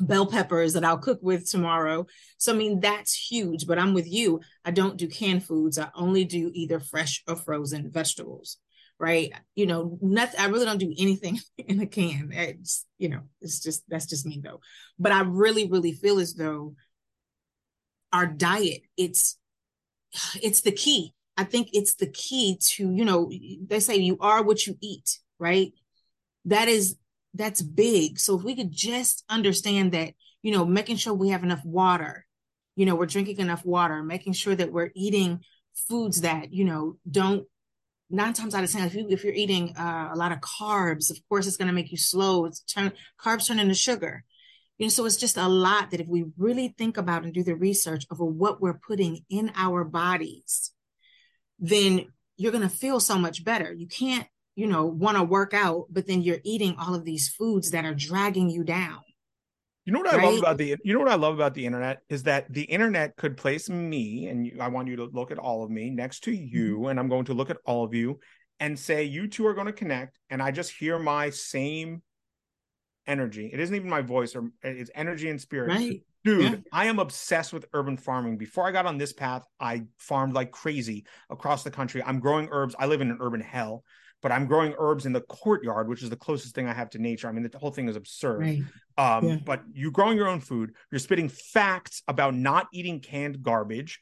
[0.00, 2.06] bell peppers that I'll cook with tomorrow.
[2.38, 4.40] So I mean that's huge, but I'm with you.
[4.64, 5.78] I don't do canned foods.
[5.78, 8.58] I only do either fresh or frozen vegetables.
[8.98, 9.32] Right.
[9.56, 12.30] You know, nothing I really don't do anything in a can.
[12.32, 14.60] It's, you know, it's just that's just me though.
[14.98, 16.74] But I really, really feel as though
[18.12, 19.38] our diet it's
[20.42, 23.30] it's the key I think it's the key to, you know,
[23.66, 25.72] they say you are what you eat, right?
[26.44, 26.96] That is
[27.34, 28.18] that's big.
[28.18, 32.24] So if we could just understand that, you know, making sure we have enough water,
[32.76, 35.40] you know, we're drinking enough water, making sure that we're eating
[35.88, 37.46] foods that, you know, don't
[38.10, 41.10] nine times out of ten, if, you, if you're eating uh, a lot of carbs,
[41.10, 42.44] of course, it's going to make you slow.
[42.44, 44.24] It's turn carbs turn into sugar.
[44.78, 47.42] You know, so it's just a lot that if we really think about and do
[47.42, 50.72] the research over what we're putting in our bodies,
[51.58, 53.72] then you're going to feel so much better.
[53.72, 57.28] You can't, you know, want to work out, but then you're eating all of these
[57.28, 59.00] foods that are dragging you down.
[59.84, 60.24] You know what right?
[60.24, 62.62] I love about the you know what I love about the internet is that the
[62.62, 65.90] internet could place me and you, I want you to look at all of me
[65.90, 66.86] next to you mm-hmm.
[66.86, 68.18] and I'm going to look at all of you
[68.60, 72.02] and say you two are going to connect and I just hear my same
[73.06, 73.50] energy.
[73.52, 75.68] It isn't even my voice or it's energy and spirit.
[75.68, 76.00] Right.
[76.24, 76.56] Dude, yeah.
[76.72, 78.38] I am obsessed with urban farming.
[78.38, 82.02] Before I got on this path, I farmed like crazy across the country.
[82.02, 82.74] I'm growing herbs.
[82.78, 83.84] I live in an urban hell,
[84.24, 86.98] but I'm growing herbs in the courtyard, which is the closest thing I have to
[86.98, 87.28] nature.
[87.28, 88.40] I mean, the whole thing is absurd.
[88.40, 88.62] Right.
[88.96, 89.36] Um, yeah.
[89.44, 94.00] But you're growing your own food, you're spitting facts about not eating canned garbage,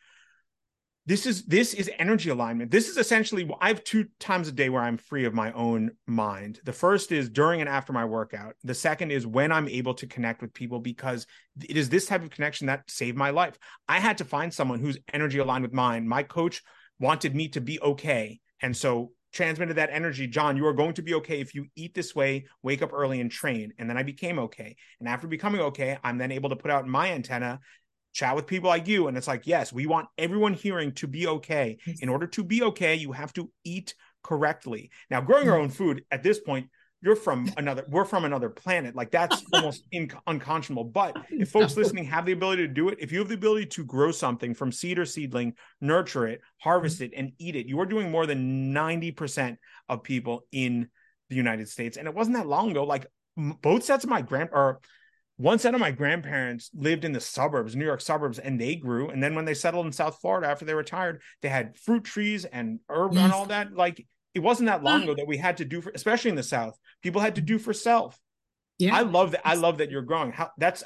[1.06, 4.68] this is this is energy alignment this is essentially i have two times a day
[4.68, 8.54] where i'm free of my own mind the first is during and after my workout
[8.62, 11.26] the second is when i'm able to connect with people because
[11.68, 13.58] it is this type of connection that saved my life
[13.88, 16.62] i had to find someone whose energy aligned with mine my coach
[17.00, 21.02] wanted me to be okay and so transmitted that energy john you are going to
[21.02, 23.72] be okay if you eat this way wake up early and train.
[23.78, 24.76] And then i became okay.
[25.00, 27.60] And after becoming okay i'm then able to put out my antenna
[28.12, 29.08] chat with people like you.
[29.08, 31.78] And it's like yes we want everyone hearing to be okay.
[32.00, 34.90] In order to be okay you have to eat correctly.
[35.10, 35.62] Now growing your mm.
[35.62, 36.68] own food at this point
[37.02, 41.76] you're from another we're from another planet like that's almost in, unconscionable but if folks
[41.76, 44.54] listening have the ability to do it if you have the ability to grow something
[44.54, 47.04] from seed or seedling nurture it harvest mm-hmm.
[47.04, 49.56] it and eat it you are doing more than 90%
[49.88, 50.88] of people in
[51.28, 54.50] the united states and it wasn't that long ago like both sets of my grand
[54.52, 54.80] or
[55.36, 59.08] one set of my grandparents lived in the suburbs, New York suburbs, and they grew.
[59.08, 62.44] And then when they settled in South Florida after they retired, they had fruit trees
[62.44, 63.24] and herb yes.
[63.24, 63.74] and all that.
[63.74, 66.42] Like it wasn't that long ago that we had to do for, especially in the
[66.42, 68.18] South, people had to do for self.
[68.78, 69.46] Yeah, I love that.
[69.46, 70.32] I love that you're growing.
[70.32, 70.82] How that's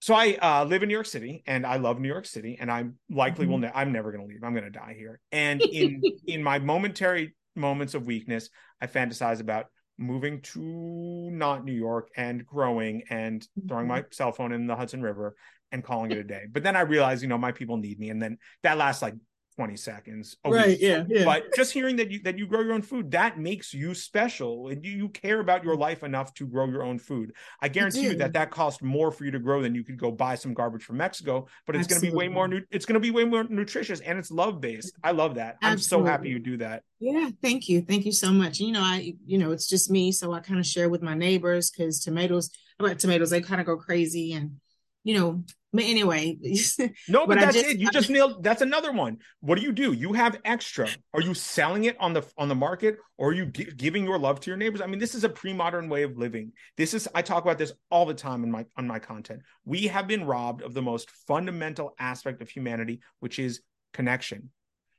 [0.00, 2.70] so I uh, live in New York City and I love New York City and
[2.70, 3.52] I'm likely mm-hmm.
[3.52, 3.58] will.
[3.58, 4.42] Ne- I'm never going to leave.
[4.42, 5.20] I'm going to die here.
[5.30, 9.66] And in in my momentary moments of weakness, I fantasize about
[9.98, 14.02] moving to not New York and growing and throwing mm-hmm.
[14.02, 15.36] my cell phone in the Hudson River
[15.70, 16.46] and calling it a day.
[16.50, 18.10] But then I realize, you know, my people need me.
[18.10, 19.14] And then that lasts like
[19.56, 20.36] 20 seconds.
[20.44, 20.68] right.
[20.68, 20.78] Week.
[20.80, 21.24] Yeah, yeah.
[21.24, 24.68] But just hearing that you that you grow your own food, that makes you special.
[24.68, 27.32] And you, you care about your life enough to grow your own food.
[27.60, 30.10] I guarantee you that that costs more for you to grow than you could go
[30.10, 33.00] buy some garbage from Mexico, but it's going to be way more it's going to
[33.00, 34.94] be way more nutritious and it's love based.
[35.04, 35.58] I love that.
[35.62, 35.70] Absolutely.
[35.70, 36.82] I'm so happy you do that.
[36.98, 37.82] Yeah, thank you.
[37.82, 38.60] Thank you so much.
[38.60, 41.14] You know, I you know, it's just me, so I kind of share with my
[41.14, 44.60] neighbors cuz tomatoes about tomatoes they kind of go crazy and
[45.04, 46.36] you know, but anyway,
[47.08, 47.78] no, but, but that's just, it.
[47.78, 48.42] You just nailed.
[48.42, 49.18] That's another one.
[49.40, 49.92] What do you do?
[49.92, 50.88] You have extra.
[51.14, 54.18] Are you selling it on the on the market, or are you gi- giving your
[54.18, 54.82] love to your neighbors?
[54.82, 56.52] I mean, this is a pre-modern way of living.
[56.76, 57.08] This is.
[57.14, 59.40] I talk about this all the time in my on my content.
[59.64, 63.62] We have been robbed of the most fundamental aspect of humanity, which is
[63.94, 64.50] connection.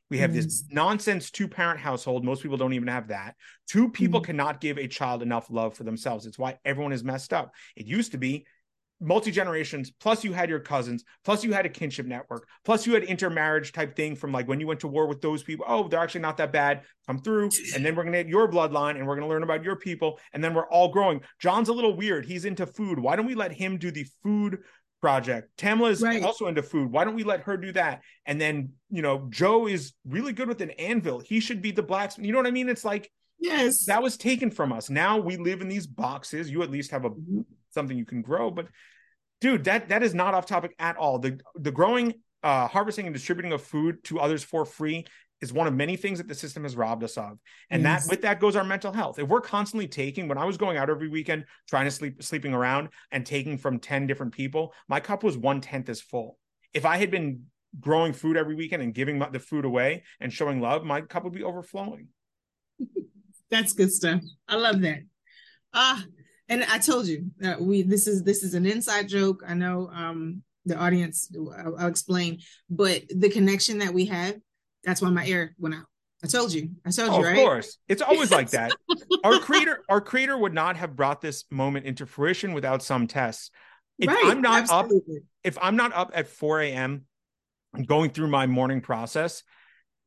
[0.09, 0.41] We have mm-hmm.
[0.41, 2.25] this nonsense two parent household.
[2.25, 3.35] Most people don't even have that.
[3.67, 4.25] Two people mm-hmm.
[4.25, 6.25] cannot give a child enough love for themselves.
[6.25, 7.53] It's why everyone is messed up.
[7.75, 8.45] It used to be
[9.03, 12.93] multi generations plus you had your cousins plus you had a kinship network plus you
[12.93, 15.65] had intermarriage type thing from like when you went to war with those people.
[15.67, 16.83] Oh they're actually not that bad.
[17.05, 17.49] Come through.
[17.75, 19.75] And then we're going to get your bloodline and we're going to learn about your
[19.75, 21.21] people and then we're all growing.
[21.39, 22.25] John's a little weird.
[22.25, 22.97] He's into food.
[22.97, 24.59] Why don't we let him do the food
[25.01, 25.49] project?
[25.57, 26.23] Tamala is right.
[26.23, 26.91] also into food.
[26.91, 28.01] Why don't we let her do that?
[28.25, 31.19] And then you know joe is really good with an anvil.
[31.19, 32.25] He should be the blacksmith.
[32.25, 32.69] You know what i mean?
[32.69, 33.85] It's like yes.
[33.85, 34.89] that was taken from us.
[34.89, 36.49] Now we live in these boxes.
[36.49, 37.41] You at least have a mm-hmm.
[37.73, 38.67] Something you can grow but
[39.43, 41.19] dude, that that is not off topic at all.
[41.19, 45.05] The the growing, uh, harvesting, and distributing of food to others for free
[45.41, 47.37] is one of many things that the system has robbed us of.
[47.69, 48.05] And yes.
[48.05, 49.19] that with that goes our mental health.
[49.19, 52.53] If we're constantly taking, when I was going out every weekend trying to sleep, sleeping
[52.53, 56.39] around and taking from 10 different people, my cup was one tenth as full.
[56.73, 60.61] If I had been growing food every weekend and giving the food away and showing
[60.61, 62.07] love, my cup would be overflowing.
[63.49, 64.21] That's good stuff.
[64.47, 64.99] I love that.
[65.73, 66.05] Ah,
[66.49, 69.43] and I told you that we this is this is an inside joke.
[69.47, 74.35] I know um the audience I'll, I'll explain, but the connection that we have,
[74.83, 75.85] that's why my air went out.
[76.23, 76.69] I told you.
[76.85, 77.37] I told oh, you, right?
[77.37, 77.77] Of course.
[77.89, 78.71] It's always like that.
[79.25, 83.51] our creator, our creator would not have brought this moment into fruition without some tests.
[83.99, 85.17] If right, I'm not absolutely.
[85.17, 87.05] up, if I'm not up at 4 a.m.
[87.85, 89.43] going through my morning process,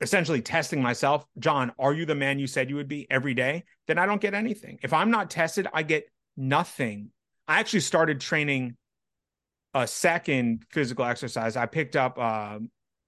[0.00, 3.64] essentially testing myself, John, are you the man you said you would be every day?
[3.86, 4.78] Then I don't get anything.
[4.82, 7.10] If I'm not tested, I get nothing.
[7.48, 8.76] I actually started training
[9.74, 11.56] a second physical exercise.
[11.56, 12.58] I picked up uh,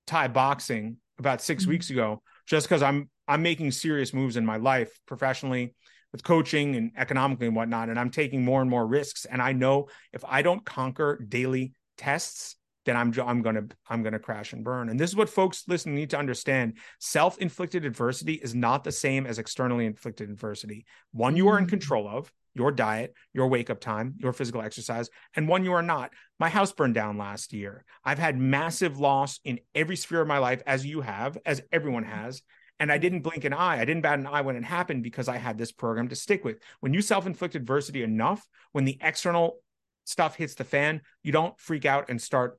[0.07, 1.71] Thai boxing about 6 mm-hmm.
[1.71, 5.75] weeks ago just because I'm I'm making serious moves in my life professionally
[6.13, 7.91] with coaching and economically and whatnot.
[7.91, 9.27] And I'm taking more and more risks.
[9.27, 12.57] And I know if I don't conquer daily tests,
[12.89, 14.89] then I'm I'm gonna I'm gonna crash and burn.
[14.89, 19.27] And this is what folks listening need to understand: self-inflicted adversity is not the same
[19.27, 20.87] as externally inflicted adversity.
[21.13, 21.71] One you are in mm.
[21.71, 25.83] control of, your diet, your wake up time, your physical exercise, and one you are
[25.83, 26.13] not.
[26.41, 27.85] My house burned down last year.
[28.05, 32.05] I've had massive loss in every sphere of my life, as you have, as everyone
[32.05, 32.43] has.
[32.81, 33.81] And I didn't blink an eye.
[33.81, 36.45] I didn't bat an eye when it happened because I had this program to stick
[36.45, 36.59] with.
[36.81, 39.59] When you self inflict adversity enough, when the external
[40.05, 42.59] stuff hits the fan, you don't freak out and start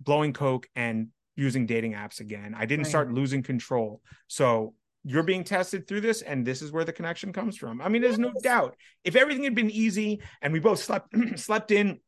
[0.00, 2.54] blowing coke and using dating apps again.
[2.56, 2.90] I didn't right.
[2.90, 4.02] start losing control.
[4.28, 7.80] So you're being tested through this and this is where the connection comes from.
[7.80, 8.76] I mean, there's no doubt.
[9.04, 12.00] If everything had been easy and we both slept slept in,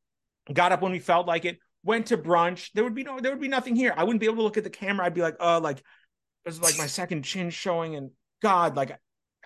[0.53, 3.33] got up when we felt like it, went to brunch, there would be no there
[3.33, 3.95] would be nothing here.
[3.97, 5.07] I wouldn't be able to look at the camera.
[5.07, 5.83] I'd be like, "Oh, like
[6.45, 8.99] this is like my second chin showing and god, like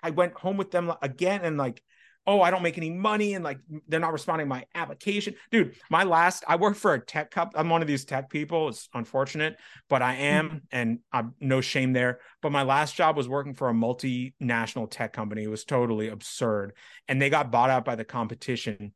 [0.03, 1.81] I went home with them again and like
[2.27, 5.33] oh, I don't make any money and like they're not responding to my application.
[5.49, 7.53] Dude, my last, I work for a tech cup.
[7.55, 8.67] I'm one of these tech people.
[8.67, 9.55] It's unfortunate,
[9.89, 10.57] but I am, mm-hmm.
[10.73, 12.19] and I'm no shame there.
[12.41, 15.43] But my last job was working for a multinational tech company.
[15.43, 16.73] It was totally absurd.
[17.07, 18.91] And they got bought out by the competition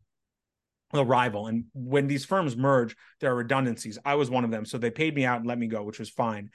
[0.93, 1.47] the rival.
[1.47, 3.97] And when these firms merge, there are redundancies.
[4.03, 4.65] I was one of them.
[4.65, 6.49] So they paid me out and let me go, which was fine.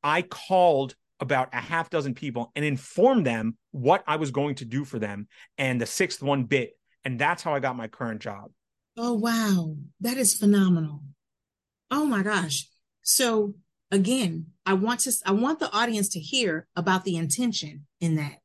[0.00, 4.64] I called about a half dozen people and informed them what I was going to
[4.64, 5.28] do for them.
[5.58, 6.76] And the sixth one bit.
[7.04, 8.50] And that's how I got my current job.
[8.96, 9.76] Oh, wow.
[10.00, 11.02] That is phenomenal.
[11.90, 12.68] Oh my gosh.
[13.02, 13.54] So
[13.90, 18.38] again, I want to I want the audience to hear about the intention in that.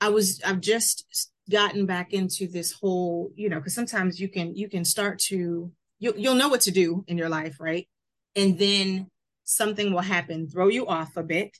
[0.00, 4.54] I was I've just gotten back into this whole, you know, because sometimes you can
[4.54, 7.88] you can start to you you'll know what to do in your life, right?
[8.34, 9.08] And then
[9.48, 11.56] something will happen, throw you off a bit.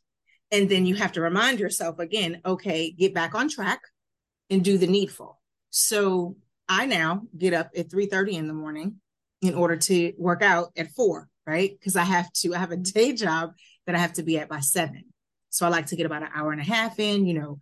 [0.53, 3.81] And then you have to remind yourself again, okay, get back on track
[4.51, 5.41] and do the needful.
[5.71, 6.37] So
[6.69, 8.97] I now get up at 3 30 in the morning
[9.41, 11.71] in order to work out at four, right?
[11.71, 13.53] Because I have to, I have a day job
[13.87, 15.05] that I have to be at by seven.
[15.49, 17.59] So I like to get about an hour and a half in, you know,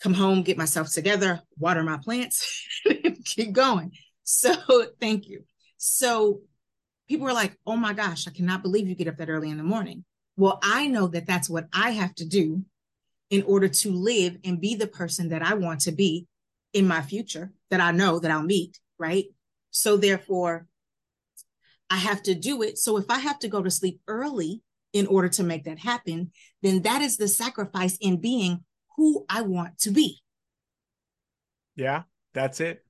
[0.00, 2.64] come home, get myself together, water my plants,
[3.24, 3.92] keep going.
[4.22, 4.54] So
[5.00, 5.44] thank you.
[5.76, 6.42] So
[7.10, 9.56] people are like, oh my gosh, I cannot believe you get up that early in
[9.56, 10.04] the morning.
[10.36, 12.64] Well, I know that that's what I have to do
[13.30, 16.28] in order to live and be the person that I want to be
[16.72, 19.24] in my future, that I know that I'll meet, right?
[19.72, 20.68] So therefore,
[21.90, 22.78] I have to do it.
[22.78, 26.30] So if I have to go to sleep early in order to make that happen,
[26.62, 28.60] then that is the sacrifice in being
[28.96, 30.20] who I want to be.
[31.74, 32.02] Yeah,
[32.34, 32.84] that's it.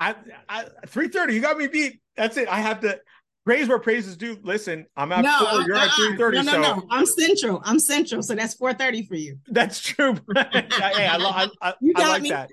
[0.00, 0.14] I,
[0.48, 2.00] I 3:30, you got me beat.
[2.16, 2.48] That's it.
[2.48, 3.00] I have to
[3.48, 4.38] praise where praise is due.
[4.42, 6.36] Listen, I'm at no, four, you're uh, at three thirty.
[6.36, 6.60] No, no, so.
[6.60, 6.86] no.
[6.90, 7.62] I'm central.
[7.64, 9.38] I'm central, so that's four thirty for you.
[9.48, 10.18] That's true.
[10.36, 12.28] hey, I, I, I, I like me.
[12.28, 12.50] that.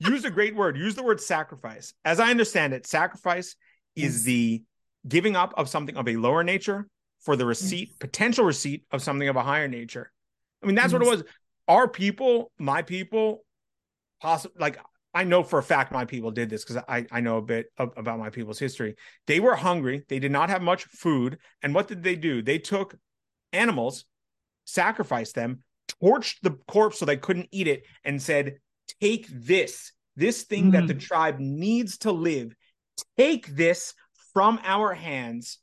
[0.00, 0.76] Use a great word.
[0.76, 1.94] Use the word sacrifice.
[2.04, 3.54] As I understand it, sacrifice
[3.94, 4.64] is the
[5.06, 6.88] giving up of something of a lower nature
[7.20, 10.10] for the receipt, potential receipt of something of a higher nature.
[10.60, 11.22] I mean, that's what it was.
[11.68, 13.44] Our people, my people,
[14.20, 14.76] possible like
[15.14, 17.66] I know for a fact my people did this because I, I know a bit
[17.76, 18.96] of, about my people's history.
[19.26, 20.04] They were hungry.
[20.08, 21.38] They did not have much food.
[21.62, 22.42] And what did they do?
[22.42, 22.96] They took
[23.52, 24.04] animals,
[24.64, 25.62] sacrificed them,
[26.02, 28.54] torched the corpse so they couldn't eat it, and said,
[29.00, 30.72] Take this, this thing mm.
[30.72, 31.00] that the mm.
[31.00, 32.54] tribe needs to live.
[33.18, 33.94] Take this
[34.32, 35.58] from our hands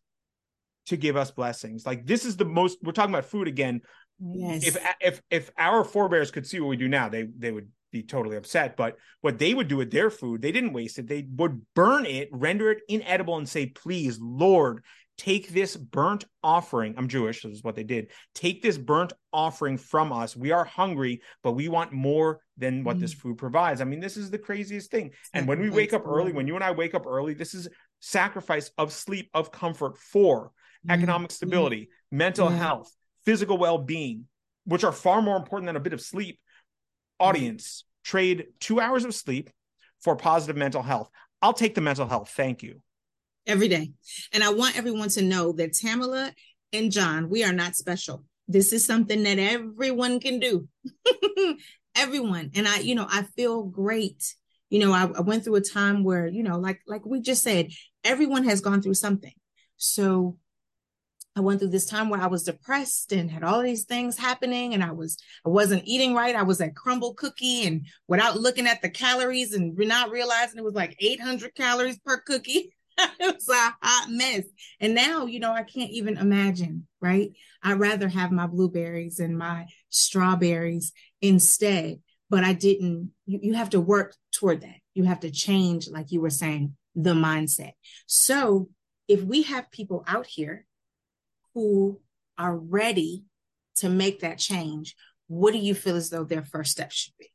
[0.88, 1.86] to give us blessings.
[1.86, 3.82] Like this is the most we're talking about food again.
[4.20, 4.68] Yes.
[4.68, 8.04] If if if our forebears could see what we do now, they they would be
[8.04, 8.78] totally upset.
[8.78, 11.08] But what they would do with their food, they didn't waste it.
[11.08, 14.84] They would burn it, render it inedible, and say, Please, Lord,
[15.20, 16.96] take this burnt offering.
[16.98, 18.12] I'm Jewish, so this is what they did.
[18.34, 20.36] Take this burnt offering from us.
[20.36, 23.02] We are hungry, but we want more than what mm.
[23.02, 23.82] this food provides.
[23.82, 25.12] I mean, this is the craziest thing.
[25.34, 27.68] And when we wake up early, when you and I wake up early, this is
[28.00, 30.52] sacrifice of sleep, of comfort for
[30.88, 30.94] mm.
[30.94, 32.18] economic stability, mm.
[32.18, 32.90] mental health,
[33.26, 34.26] physical well being,
[34.66, 36.40] which are far more important than a bit of sleep
[37.20, 39.50] audience trade two hours of sleep
[40.02, 41.10] for positive mental health.
[41.42, 42.30] I'll take the mental health.
[42.36, 42.82] Thank you.
[43.48, 43.92] Every day.
[44.34, 46.34] And I want everyone to know that Tamala
[46.74, 48.26] and John, we are not special.
[48.48, 50.68] This is something that everyone can do.
[51.96, 52.52] everyone.
[52.56, 54.36] And I, you know, I feel great.
[54.70, 57.44] You know, I, I went through a time where, you know, like like we just
[57.44, 57.72] said,
[58.04, 59.34] everyone has gone through something.
[59.78, 60.38] So
[61.40, 64.74] I went through this time where I was depressed and had all these things happening
[64.74, 66.36] and I was I wasn't eating right.
[66.36, 70.66] I was at Crumbl cookie and without looking at the calories and not realizing it
[70.66, 72.76] was like 800 calories per cookie.
[72.98, 74.44] it was a hot mess.
[74.82, 77.32] And now, you know, I can't even imagine, right?
[77.64, 82.02] I'd rather have my blueberries and my strawberries instead.
[82.30, 84.76] But I didn't, you, you have to work toward that.
[84.94, 87.72] You have to change, like you were saying, the mindset.
[88.08, 88.68] So
[89.08, 90.66] if we have people out here
[91.60, 92.00] who
[92.38, 93.26] are ready
[93.76, 94.96] to make that change,
[95.28, 97.32] what do you feel as though their first step should be?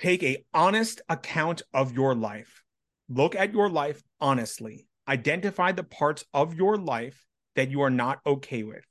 [0.00, 2.62] Take a honest account of your life.
[3.10, 4.86] Look at your life honestly.
[5.06, 7.22] Identify the parts of your life
[7.54, 8.84] that you are not okay with.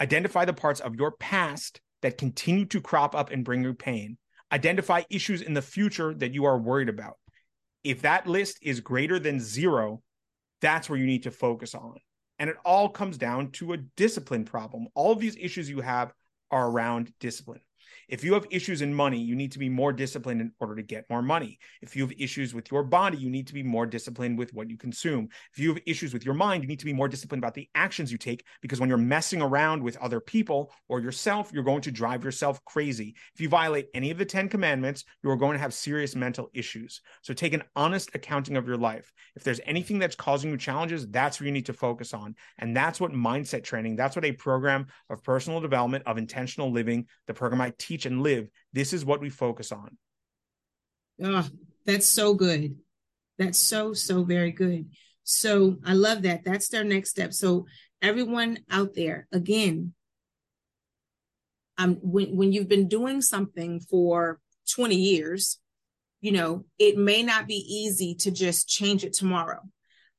[0.00, 4.16] Identify the parts of your past that continue to crop up and bring you pain.
[4.50, 7.18] Identify issues in the future that you are worried about.
[7.84, 10.00] If that list is greater than zero,
[10.62, 11.96] that's where you need to focus on.
[12.38, 14.88] And it all comes down to a discipline problem.
[14.94, 16.12] All of these issues you have
[16.50, 17.60] are around discipline.
[18.08, 20.82] If you have issues in money, you need to be more disciplined in order to
[20.82, 21.58] get more money.
[21.82, 24.70] If you have issues with your body, you need to be more disciplined with what
[24.70, 25.28] you consume.
[25.52, 27.68] If you have issues with your mind, you need to be more disciplined about the
[27.74, 31.82] actions you take because when you're messing around with other people or yourself, you're going
[31.82, 33.14] to drive yourself crazy.
[33.34, 36.48] If you violate any of the 10 commandments, you are going to have serious mental
[36.54, 37.02] issues.
[37.20, 39.12] So take an honest accounting of your life.
[39.36, 42.36] If there's anything that's causing you challenges, that's where you need to focus on.
[42.58, 47.06] And that's what mindset training, that's what a program of personal development, of intentional living,
[47.26, 49.96] the program I teach teach and live, this is what we focus on.
[51.22, 51.46] Oh,
[51.84, 52.76] that's so good.
[53.38, 54.90] That's so, so very good.
[55.24, 56.44] So I love that.
[56.44, 57.32] That's their next step.
[57.32, 57.66] So
[58.00, 59.94] everyone out there, again,
[61.76, 64.40] um, when, when you've been doing something for
[64.74, 65.58] 20 years,
[66.20, 69.60] you know, it may not be easy to just change it tomorrow,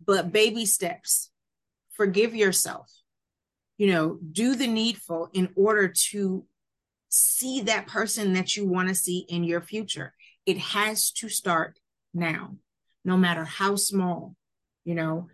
[0.05, 1.29] but baby steps,
[1.91, 2.89] forgive yourself,
[3.77, 6.45] you know, do the needful in order to
[7.09, 10.13] see that person that you want to see in your future.
[10.45, 11.79] It has to start
[12.13, 12.55] now,
[13.03, 14.35] no matter how small.
[14.85, 15.27] You know,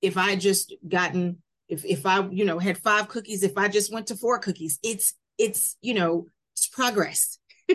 [0.00, 3.92] if I just gotten, if if I, you know, had five cookies, if I just
[3.92, 7.38] went to four cookies, it's it's, you know, it's progress.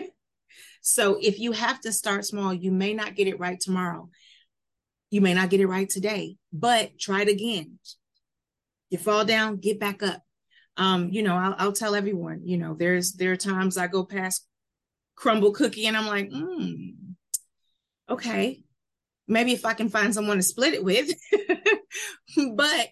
[0.80, 4.08] so if you have to start small, you may not get it right tomorrow.
[5.10, 7.78] You may not get it right today, but try it again.
[8.90, 10.22] You fall down, get back up
[10.76, 14.04] um, you know, I'll, I'll tell everyone, you know, there's there are times I go
[14.04, 14.46] past
[15.18, 16.90] Crumbl cookie and I'm like, hmm,
[18.10, 18.62] okay,
[19.26, 21.10] maybe if I can find someone to split it with,
[22.54, 22.88] but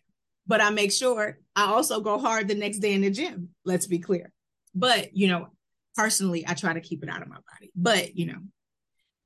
[0.47, 3.51] but I make sure I also go hard the next day in the gym.
[3.65, 4.33] Let's be clear.
[4.75, 5.49] But you know,
[5.95, 7.71] personally, I try to keep it out of my body.
[7.77, 8.39] But you know,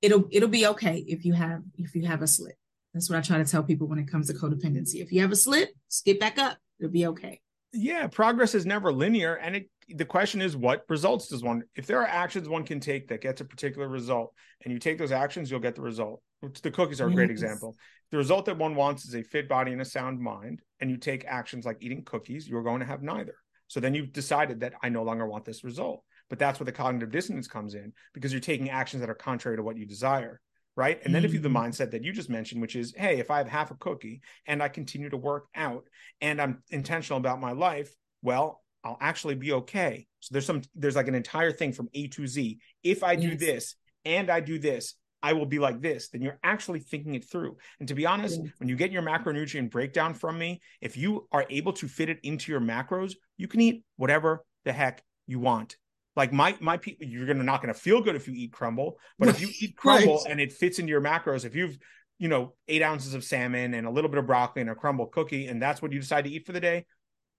[0.03, 2.57] it'll it'll be okay if you have if you have a slip.
[2.93, 4.97] That's what I try to tell people when it comes to codependency.
[4.97, 6.59] If you have a slip, skip back up.
[6.81, 7.41] It'll be okay
[7.79, 11.87] yeah progress is never linear and it the question is what results does one if
[11.87, 15.13] there are actions one can take that gets a particular result and you take those
[15.13, 16.21] actions you'll get the result.
[16.63, 17.17] The cookies are a yes.
[17.17, 17.77] great example.
[18.11, 20.97] The result that one wants is a fit body and a sound mind and you
[20.97, 23.35] take actions like eating cookies you're going to have neither.
[23.67, 26.03] So then you've decided that i no longer want this result.
[26.29, 29.57] But that's where the cognitive dissonance comes in because you're taking actions that are contrary
[29.57, 30.41] to what you desire
[30.79, 31.01] right?
[31.05, 31.71] And then if you have the mm-hmm.
[31.71, 34.63] mindset that you just mentioned, which is, hey, if I have half a cookie and
[34.63, 35.83] I continue to work out
[36.21, 40.07] and I'm intentional about my life, well, I'll actually be okay.
[40.21, 42.61] So there's some there's like an entire thing from A to Z.
[42.85, 43.41] If I do yes.
[43.41, 47.29] this and I do this, I will be like this, then you're actually thinking it
[47.29, 47.57] through.
[47.81, 48.53] And to be honest, yes.
[48.59, 52.21] when you get your macronutrient breakdown from me, if you are able to fit it
[52.23, 55.77] into your macros, you can eat whatever the heck you want.
[56.19, 59.29] Like my my people, you're gonna not gonna feel good if you eat Crumbl, but
[59.29, 60.31] if you eat Crumbl right.
[60.31, 61.79] and it fits into your macros, if you've
[62.19, 65.13] you know eight ounces of salmon and a little bit of broccoli and a Crumbl
[65.13, 66.87] cookie, and that's what you decide to eat for the day,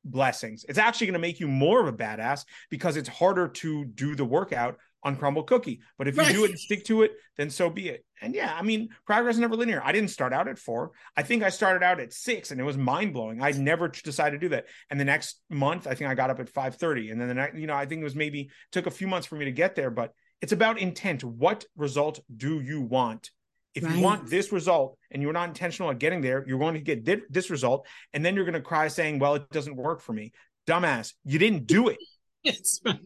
[0.04, 0.66] blessings.
[0.68, 4.16] It's actually going to make you more of a badass because it's harder to do
[4.16, 5.82] the workout on Crumbl cookie.
[5.98, 6.34] But if you right.
[6.34, 8.06] do it and stick to it, then so be it.
[8.22, 9.82] And yeah, I mean, progress is never linear.
[9.84, 10.92] I didn't start out at four.
[11.16, 13.42] I think I started out at six and it was mind blowing.
[13.42, 14.66] I never decided to do that.
[14.90, 17.12] And the next month, I think I got up at 5:30.
[17.12, 19.28] And then the next, you know, I think it was maybe took a few months
[19.28, 21.24] for me to get there, but it's about intent.
[21.24, 23.32] What result do you want?
[23.76, 23.96] If right.
[23.96, 27.32] you want this result and you're not intentional at getting there, you're going to get
[27.32, 27.88] this result.
[28.14, 30.32] And then you're going to cry saying, well, it doesn't work for me.
[30.68, 31.98] Dumbass, you didn't do it.
[32.42, 32.98] Yes, right.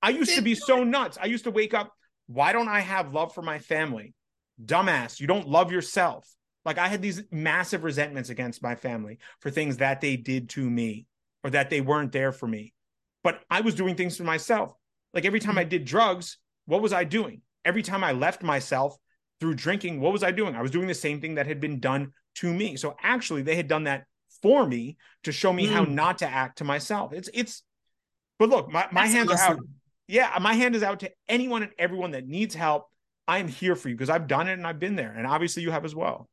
[0.00, 1.18] I used to be so nuts.
[1.20, 1.92] I used to wake up,
[2.28, 4.14] why don't I have love for my family?
[4.64, 6.26] Dumbass, you don't love yourself.
[6.64, 10.70] Like I had these massive resentments against my family for things that they did to
[10.70, 11.04] me
[11.44, 12.72] or that they weren't there for me.
[13.22, 14.72] But I was doing things for myself.
[15.12, 17.42] Like every time I did drugs, what was I doing?
[17.64, 18.96] Every time I left myself
[19.40, 20.54] through drinking, what was I doing?
[20.54, 22.76] I was doing the same thing that had been done to me.
[22.76, 24.04] So actually, they had done that
[24.42, 25.72] for me to show me mm.
[25.72, 27.12] how not to act to myself.
[27.12, 27.62] It's it's
[28.38, 29.52] but look, my, my hands awesome.
[29.52, 29.60] are out.
[30.06, 32.86] Yeah, my hand is out to anyone and everyone that needs help.
[33.26, 35.12] I am here for you because I've done it and I've been there.
[35.12, 36.28] And obviously you have as well.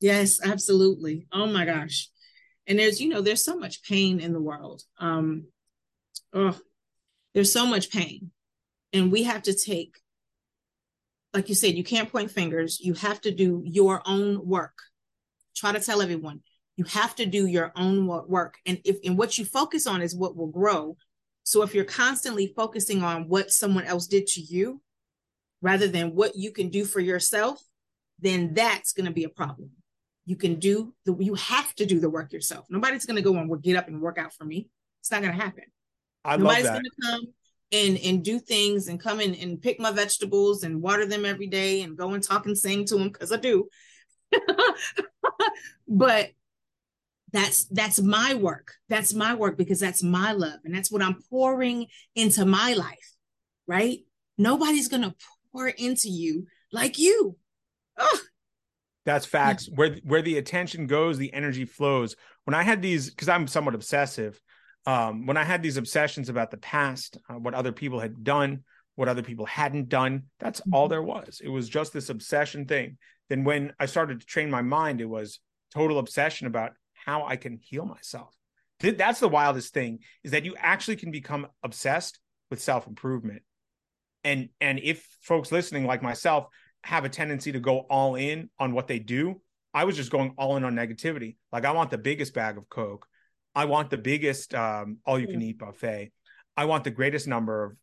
[0.00, 1.26] Yes, absolutely.
[1.32, 2.08] Oh my gosh.
[2.66, 4.82] And there's, you know, there's so much pain in the world.
[4.98, 5.48] Um,
[6.32, 6.56] oh,
[7.34, 8.30] there's so much pain.
[8.92, 9.98] And we have to take,
[11.32, 12.80] like you said, you can't point fingers.
[12.80, 14.74] You have to do your own work.
[15.54, 16.40] Try to tell everyone
[16.80, 18.56] you have to do your own work.
[18.64, 20.96] And if and what you focus on is what will grow.
[21.42, 24.80] So if you're constantly focusing on what someone else did to you
[25.60, 27.62] rather than what you can do for yourself,
[28.18, 29.72] then that's going to be a problem.
[30.24, 32.64] You can do the you have to do the work yourself.
[32.70, 34.70] Nobody's going to go and get up and work out for me.
[35.00, 35.64] It's not going to happen.
[36.24, 37.20] I Nobody's going to come
[37.72, 41.46] and and do things and come in and pick my vegetables and water them every
[41.46, 43.68] day and go and talk and sing to them because I do.
[45.88, 46.30] but
[47.32, 48.72] that's that's my work.
[48.88, 53.14] That's my work because that's my love and that's what I'm pouring into my life.
[53.66, 54.00] Right?
[54.36, 55.14] Nobody's going to
[55.52, 57.36] pour into you like you.
[57.96, 58.18] Ugh.
[59.06, 59.68] That's facts.
[59.74, 62.16] Where where the attention goes, the energy flows.
[62.44, 64.40] When I had these, because I'm somewhat obsessive,
[64.86, 68.64] um, when I had these obsessions about the past, uh, what other people had done,
[68.96, 70.90] what other people hadn't done, that's all mm-hmm.
[70.90, 71.40] there was.
[71.42, 72.98] It was just this obsession thing.
[73.28, 75.40] Then when I started to train my mind, it was
[75.74, 78.34] total obsession about how I can heal myself.
[78.80, 82.18] That's the wildest thing is that you actually can become obsessed
[82.50, 83.42] with self improvement.
[84.24, 86.46] And and if folks listening like myself
[86.84, 89.40] have a tendency to go all in on what they do,
[89.74, 91.36] I was just going all in on negativity.
[91.52, 93.06] Like I want the biggest bag of coke.
[93.54, 96.12] I want the biggest um, all you can eat buffet.
[96.56, 97.76] I want the greatest number of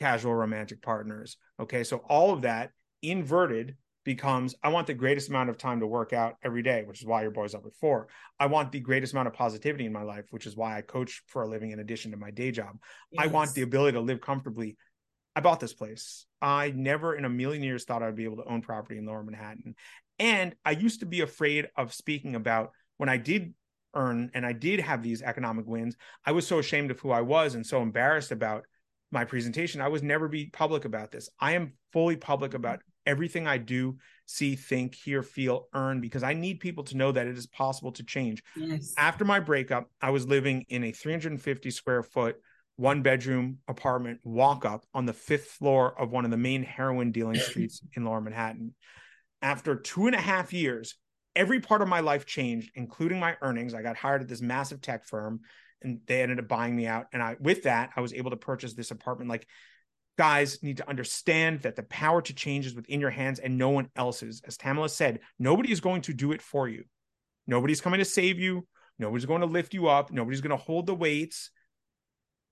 [0.00, 1.36] casual romantic partners.
[1.60, 1.84] Okay.
[1.84, 2.70] So all of that
[3.02, 7.00] inverted becomes I want the greatest amount of time to work out every day, which
[7.00, 8.08] is why your boy's up at four.
[8.38, 11.22] I want the greatest amount of positivity in my life, which is why I coach
[11.26, 12.76] for a living in addition to my day job.
[13.10, 13.24] Yes.
[13.24, 14.76] I want the ability to live comfortably.
[15.34, 16.26] I bought this place.
[16.40, 19.22] I never in a million years thought I'd be able to own property in lower
[19.22, 19.74] Manhattan.
[20.18, 23.54] And I used to be afraid of speaking about when I did
[23.94, 25.96] earn and I did have these economic wins.
[26.24, 28.64] I was so ashamed of who I was and so embarrassed about
[29.10, 29.80] my presentation.
[29.80, 31.28] I was never be public about this.
[31.40, 32.56] I am fully public mm-hmm.
[32.56, 37.12] about everything I do, see, think, hear, feel, earn, because I need people to know
[37.12, 38.42] that it is possible to change.
[38.56, 38.94] Yes.
[38.96, 42.36] After my breakup, I was living in a 350 square foot,
[42.76, 47.12] one bedroom apartment walk up on the fifth floor of one of the main heroin
[47.12, 48.74] dealing streets in lower Manhattan.
[49.42, 50.96] After two and a half years,
[51.36, 53.74] every part of my life changed, including my earnings.
[53.74, 55.40] I got hired at this massive tech firm
[55.82, 57.06] and they ended up buying me out.
[57.12, 59.30] And I, with that, I was able to purchase this apartment.
[59.30, 59.46] Like
[60.16, 63.70] guys need to understand that the power to change is within your hands and no
[63.70, 64.42] one else's.
[64.46, 66.84] As Tamala said, nobody is going to do it for you.
[67.46, 68.66] Nobody's coming to save you.
[68.98, 70.12] Nobody's going to lift you up.
[70.12, 71.50] Nobody's going to hold the weights.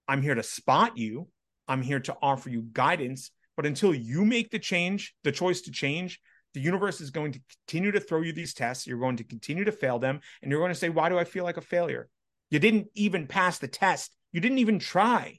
[0.08, 1.28] I'm here to spot you.
[1.68, 3.30] I'm here to offer you guidance.
[3.56, 6.20] But until you make the change, the choice to change,
[6.54, 8.86] the universe is going to continue to throw you these tests.
[8.86, 10.20] You're going to continue to fail them.
[10.42, 12.08] And you're going to say, Why do I feel like a failure?
[12.50, 14.14] You didn't even pass the test.
[14.32, 15.38] You didn't even try.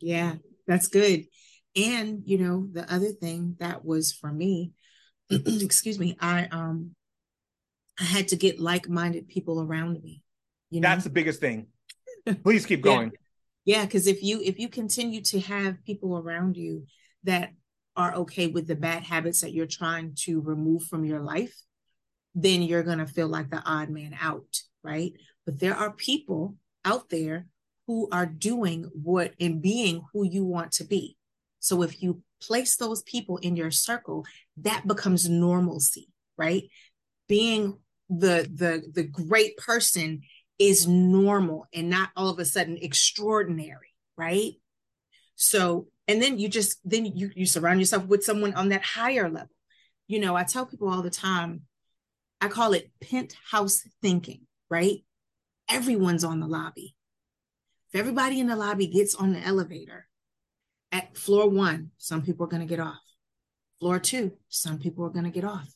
[0.00, 0.34] Yeah,
[0.66, 1.24] that's good.
[1.76, 4.72] And you know, the other thing that was for me,
[5.30, 6.94] excuse me, I um
[7.98, 10.22] I had to get like-minded people around me.
[10.70, 10.88] You know?
[10.88, 11.68] That's the biggest thing.
[12.42, 13.12] Please keep going.
[13.64, 16.86] yeah, because if you if you continue to have people around you
[17.24, 17.52] that
[17.96, 21.54] are okay with the bad habits that you're trying to remove from your life,
[22.34, 25.12] then you're going to feel like the odd man out, right?
[25.44, 27.46] But there are people out there
[27.86, 31.16] who are doing what and being who you want to be.
[31.58, 34.24] So if you place those people in your circle,
[34.58, 36.64] that becomes normalcy, right?
[37.28, 37.78] Being
[38.08, 40.22] the the the great person
[40.58, 44.52] is normal and not all of a sudden extraordinary, right?
[45.34, 49.28] So and then you just then you you surround yourself with someone on that higher
[49.28, 49.48] level.
[50.06, 51.62] You know, I tell people all the time,
[52.40, 55.04] I call it penthouse thinking, right?
[55.68, 56.94] Everyone's on the lobby
[57.92, 60.06] if everybody in the lobby gets on the elevator
[60.90, 63.00] at floor one, some people are going to get off.
[63.80, 65.68] Floor two, some people are going to get off.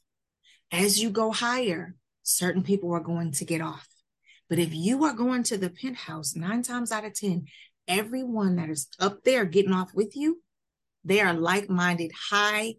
[0.72, 3.86] As you go higher, certain people are going to get off.
[4.48, 7.46] But if you are going to the penthouse, nine times out of 10,
[7.88, 10.42] everyone that is up there getting off with you,
[11.04, 12.74] they are like minded, high,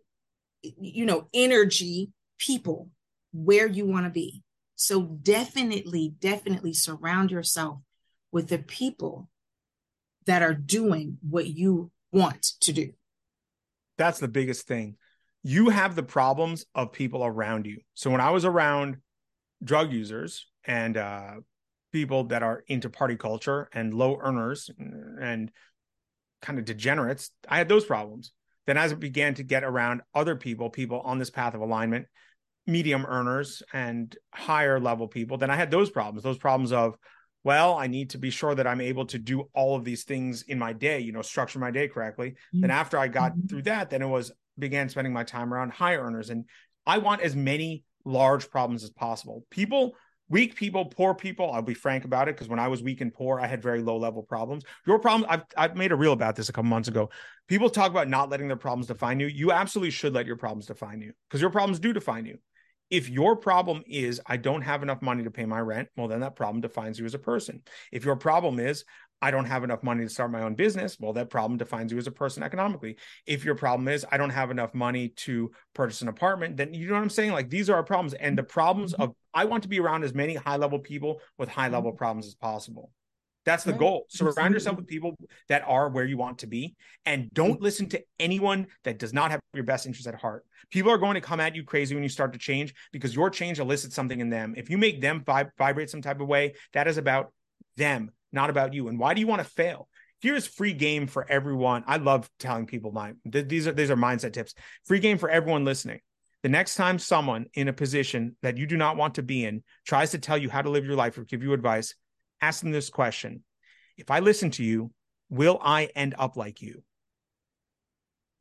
[0.61, 2.89] you know, energy people
[3.33, 4.43] where you want to be.
[4.75, 7.79] So definitely, definitely surround yourself
[8.31, 9.29] with the people
[10.25, 12.91] that are doing what you want to do.
[13.97, 14.97] That's the biggest thing.
[15.43, 17.79] You have the problems of people around you.
[17.93, 18.97] So when I was around
[19.63, 21.35] drug users and uh,
[21.91, 25.51] people that are into party culture and low earners and
[26.41, 28.31] kind of degenerates, I had those problems.
[28.65, 32.07] Then as it began to get around other people, people on this path of alignment,
[32.65, 36.97] medium earners and higher level people, then I had those problems, those problems of,
[37.45, 40.41] well, I need to be sure that I'm able to do all of these things
[40.41, 42.31] in my day, you know, structure my day correctly.
[42.31, 42.61] Mm-hmm.
[42.61, 43.47] Then after I got mm-hmm.
[43.47, 46.29] through that, then it was began spending my time around high earners.
[46.29, 46.43] And
[46.85, 49.45] I want as many large problems as possible.
[49.49, 49.93] People
[50.29, 51.51] weak people, poor people.
[51.51, 53.81] I'll be frank about it because when I was weak and poor, I had very
[53.81, 54.63] low level problems.
[54.85, 57.09] Your problem, I've I've made a reel about this a couple months ago.
[57.47, 59.27] People talk about not letting their problems define you.
[59.27, 62.39] You absolutely should let your problems define you because your problems do define you.
[62.89, 66.21] If your problem is I don't have enough money to pay my rent, well then
[66.21, 67.61] that problem defines you as a person.
[67.91, 68.85] If your problem is
[69.21, 70.97] I don't have enough money to start my own business.
[70.99, 72.97] Well, that problem defines you as a person economically.
[73.25, 76.87] If your problem is I don't have enough money to purchase an apartment, then you
[76.87, 77.31] know what I'm saying?
[77.31, 78.13] Like these are our problems.
[78.13, 79.03] And the problems mm-hmm.
[79.03, 81.97] of I want to be around as many high level people with high level mm-hmm.
[81.97, 82.91] problems as possible.
[83.47, 84.07] That's the goal.
[84.09, 85.15] Surround yourself with people
[85.47, 89.31] that are where you want to be and don't listen to anyone that does not
[89.31, 90.45] have your best interest at heart.
[90.69, 93.29] People are going to come at you crazy when you start to change because your
[93.29, 94.53] change elicits something in them.
[94.57, 97.31] If you make them vib- vibrate some type of way, that is about
[97.77, 98.87] them not about you.
[98.87, 99.89] And why do you want to fail?
[100.21, 101.83] Here's free game for everyone.
[101.87, 104.53] I love telling people my these are these are mindset tips.
[104.85, 105.99] Free game for everyone listening.
[106.43, 109.63] The next time someone in a position that you do not want to be in
[109.85, 111.95] tries to tell you how to live your life or give you advice,
[112.39, 113.43] ask them this question.
[113.97, 114.91] If I listen to you,
[115.29, 116.83] will I end up like you?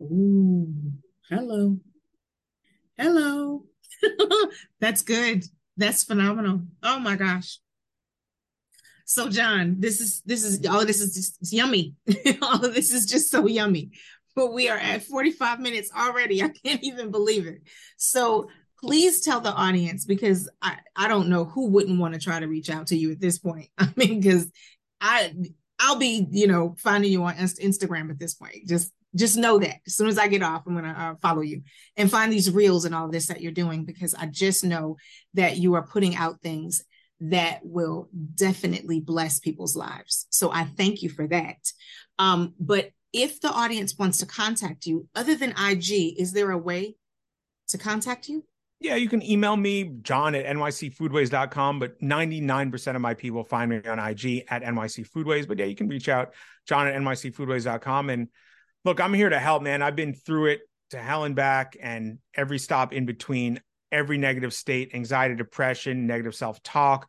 [0.02, 0.74] Ooh,
[1.30, 1.78] hello.
[2.98, 3.64] Hello.
[4.80, 5.44] That's good.
[5.78, 6.62] That's phenomenal.
[6.82, 7.58] Oh my gosh.
[9.06, 11.94] So John, this is this is all this is just yummy.
[12.42, 13.92] all of this is just so yummy.
[14.34, 16.42] But we are at 45 minutes already.
[16.42, 17.62] I can't even believe it.
[17.96, 18.50] So
[18.80, 22.48] please tell the audience because I, I don't know who wouldn't want to try to
[22.48, 23.68] reach out to you at this point.
[23.78, 24.50] I mean, because
[25.00, 25.32] I
[25.78, 28.66] I'll be, you know, finding you on Instagram at this point.
[28.66, 31.62] Just just know that as soon as I get off, I'm gonna uh, follow you
[31.96, 34.96] and find these reels and all this that you're doing because I just know
[35.34, 36.82] that you are putting out things
[37.20, 40.26] that will definitely bless people's lives.
[40.30, 41.58] So I thank you for that.
[42.18, 46.58] Um, but if the audience wants to contact you, other than IG, is there a
[46.58, 46.96] way
[47.68, 48.44] to contact you?
[48.78, 53.80] Yeah, you can email me, john at nycfoodways.com, but 99% of my people find me
[53.88, 55.48] on IG at nycfoodways.
[55.48, 56.34] But yeah, you can reach out,
[56.68, 58.10] john at nycfoodways.com.
[58.10, 58.28] And
[58.84, 59.80] look, I'm here to help, man.
[59.80, 60.60] I've been through it
[60.90, 63.60] to hell and back and every stop in between
[63.96, 67.08] every negative state anxiety depression negative self-talk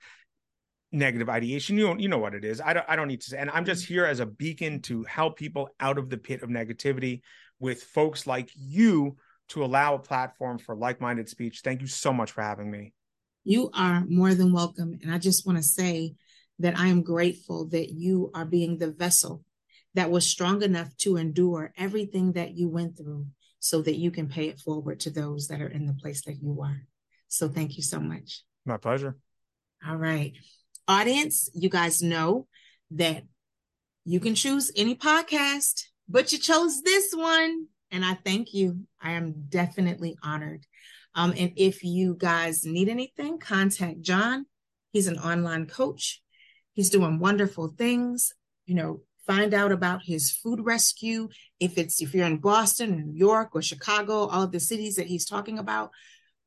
[0.94, 1.78] negative ideation.
[1.78, 2.62] You know, you know what it is.
[2.62, 5.04] I don't i don't need to say and i'm just here as a beacon to
[5.04, 7.22] help people out of the pit of negativity
[7.60, 9.18] with folks like you
[9.50, 11.62] to allow a platform for like-minded speech.
[11.64, 12.94] Thank you so much for having me.
[13.44, 14.98] You are more than welcome.
[15.02, 16.16] And i just want to say
[16.60, 19.44] that i am grateful that you are being the vessel
[19.94, 23.26] that was strong enough to endure everything that you went through
[23.60, 26.42] so that you can pay it forward to those that are in the place that
[26.42, 26.82] you are.
[27.28, 28.44] So thank you so much.
[28.66, 29.18] My pleasure.
[29.86, 30.34] All right.
[30.88, 32.48] Audience, you guys know
[32.92, 33.24] that
[34.06, 37.68] you can choose any podcast, but you chose this one.
[37.92, 38.82] And I thank you.
[39.02, 40.66] I am definitely honored.
[41.16, 44.46] Um, and if you guys need anything, contact John.
[44.92, 46.22] He's an online coach.
[46.74, 48.34] He's doing wonderful things.
[48.66, 51.30] You know, find out about his food rescue.
[51.60, 54.96] If it's if you're in Boston, or New York, or Chicago, all of the cities
[54.96, 55.92] that he's talking about.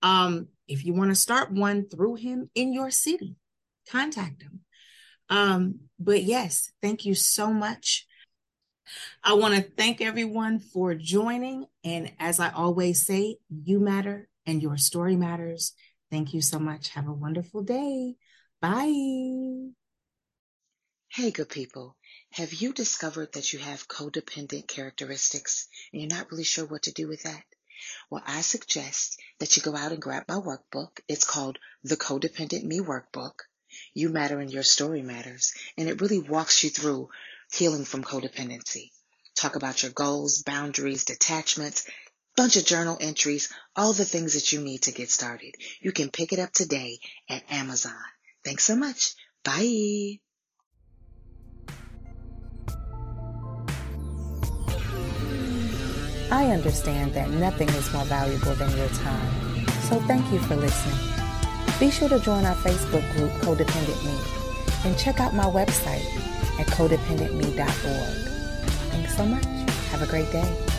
[0.03, 3.37] Um, if you want to start one through him in your city,
[3.89, 4.61] contact him.
[5.28, 8.07] Um, but yes, thank you so much.
[9.22, 11.66] I want to thank everyone for joining.
[11.85, 15.74] And as I always say, you matter and your story matters.
[16.11, 16.89] Thank you so much.
[16.91, 18.16] Have a wonderful day.
[18.61, 19.70] Bye.
[21.09, 21.97] Hey, good people.
[22.35, 26.93] Have you discovered that you have codependent characteristics and you're not really sure what to
[26.93, 27.43] do with that?
[28.09, 31.01] Well, I suggest that you go out and grab my workbook.
[31.09, 33.35] It's called the Codependent Me Workbook.
[33.95, 35.53] You matter and your story matters.
[35.76, 37.09] And it really walks you through
[37.53, 38.91] healing from codependency.
[39.35, 41.85] Talk about your goals, boundaries, detachments,
[42.37, 45.57] bunch of journal entries, all the things that you need to get started.
[45.81, 48.05] You can pick it up today at Amazon.
[48.45, 49.14] Thanks so much.
[49.43, 50.20] Bye.
[56.31, 60.97] I understand that nothing is more valuable than your time, so thank you for listening.
[61.81, 64.16] Be sure to join our Facebook group, Codependent Me,
[64.89, 66.07] and check out my website
[66.61, 68.31] at codependentme.org.
[68.91, 69.45] Thanks so much.
[69.91, 70.70] Have a great day.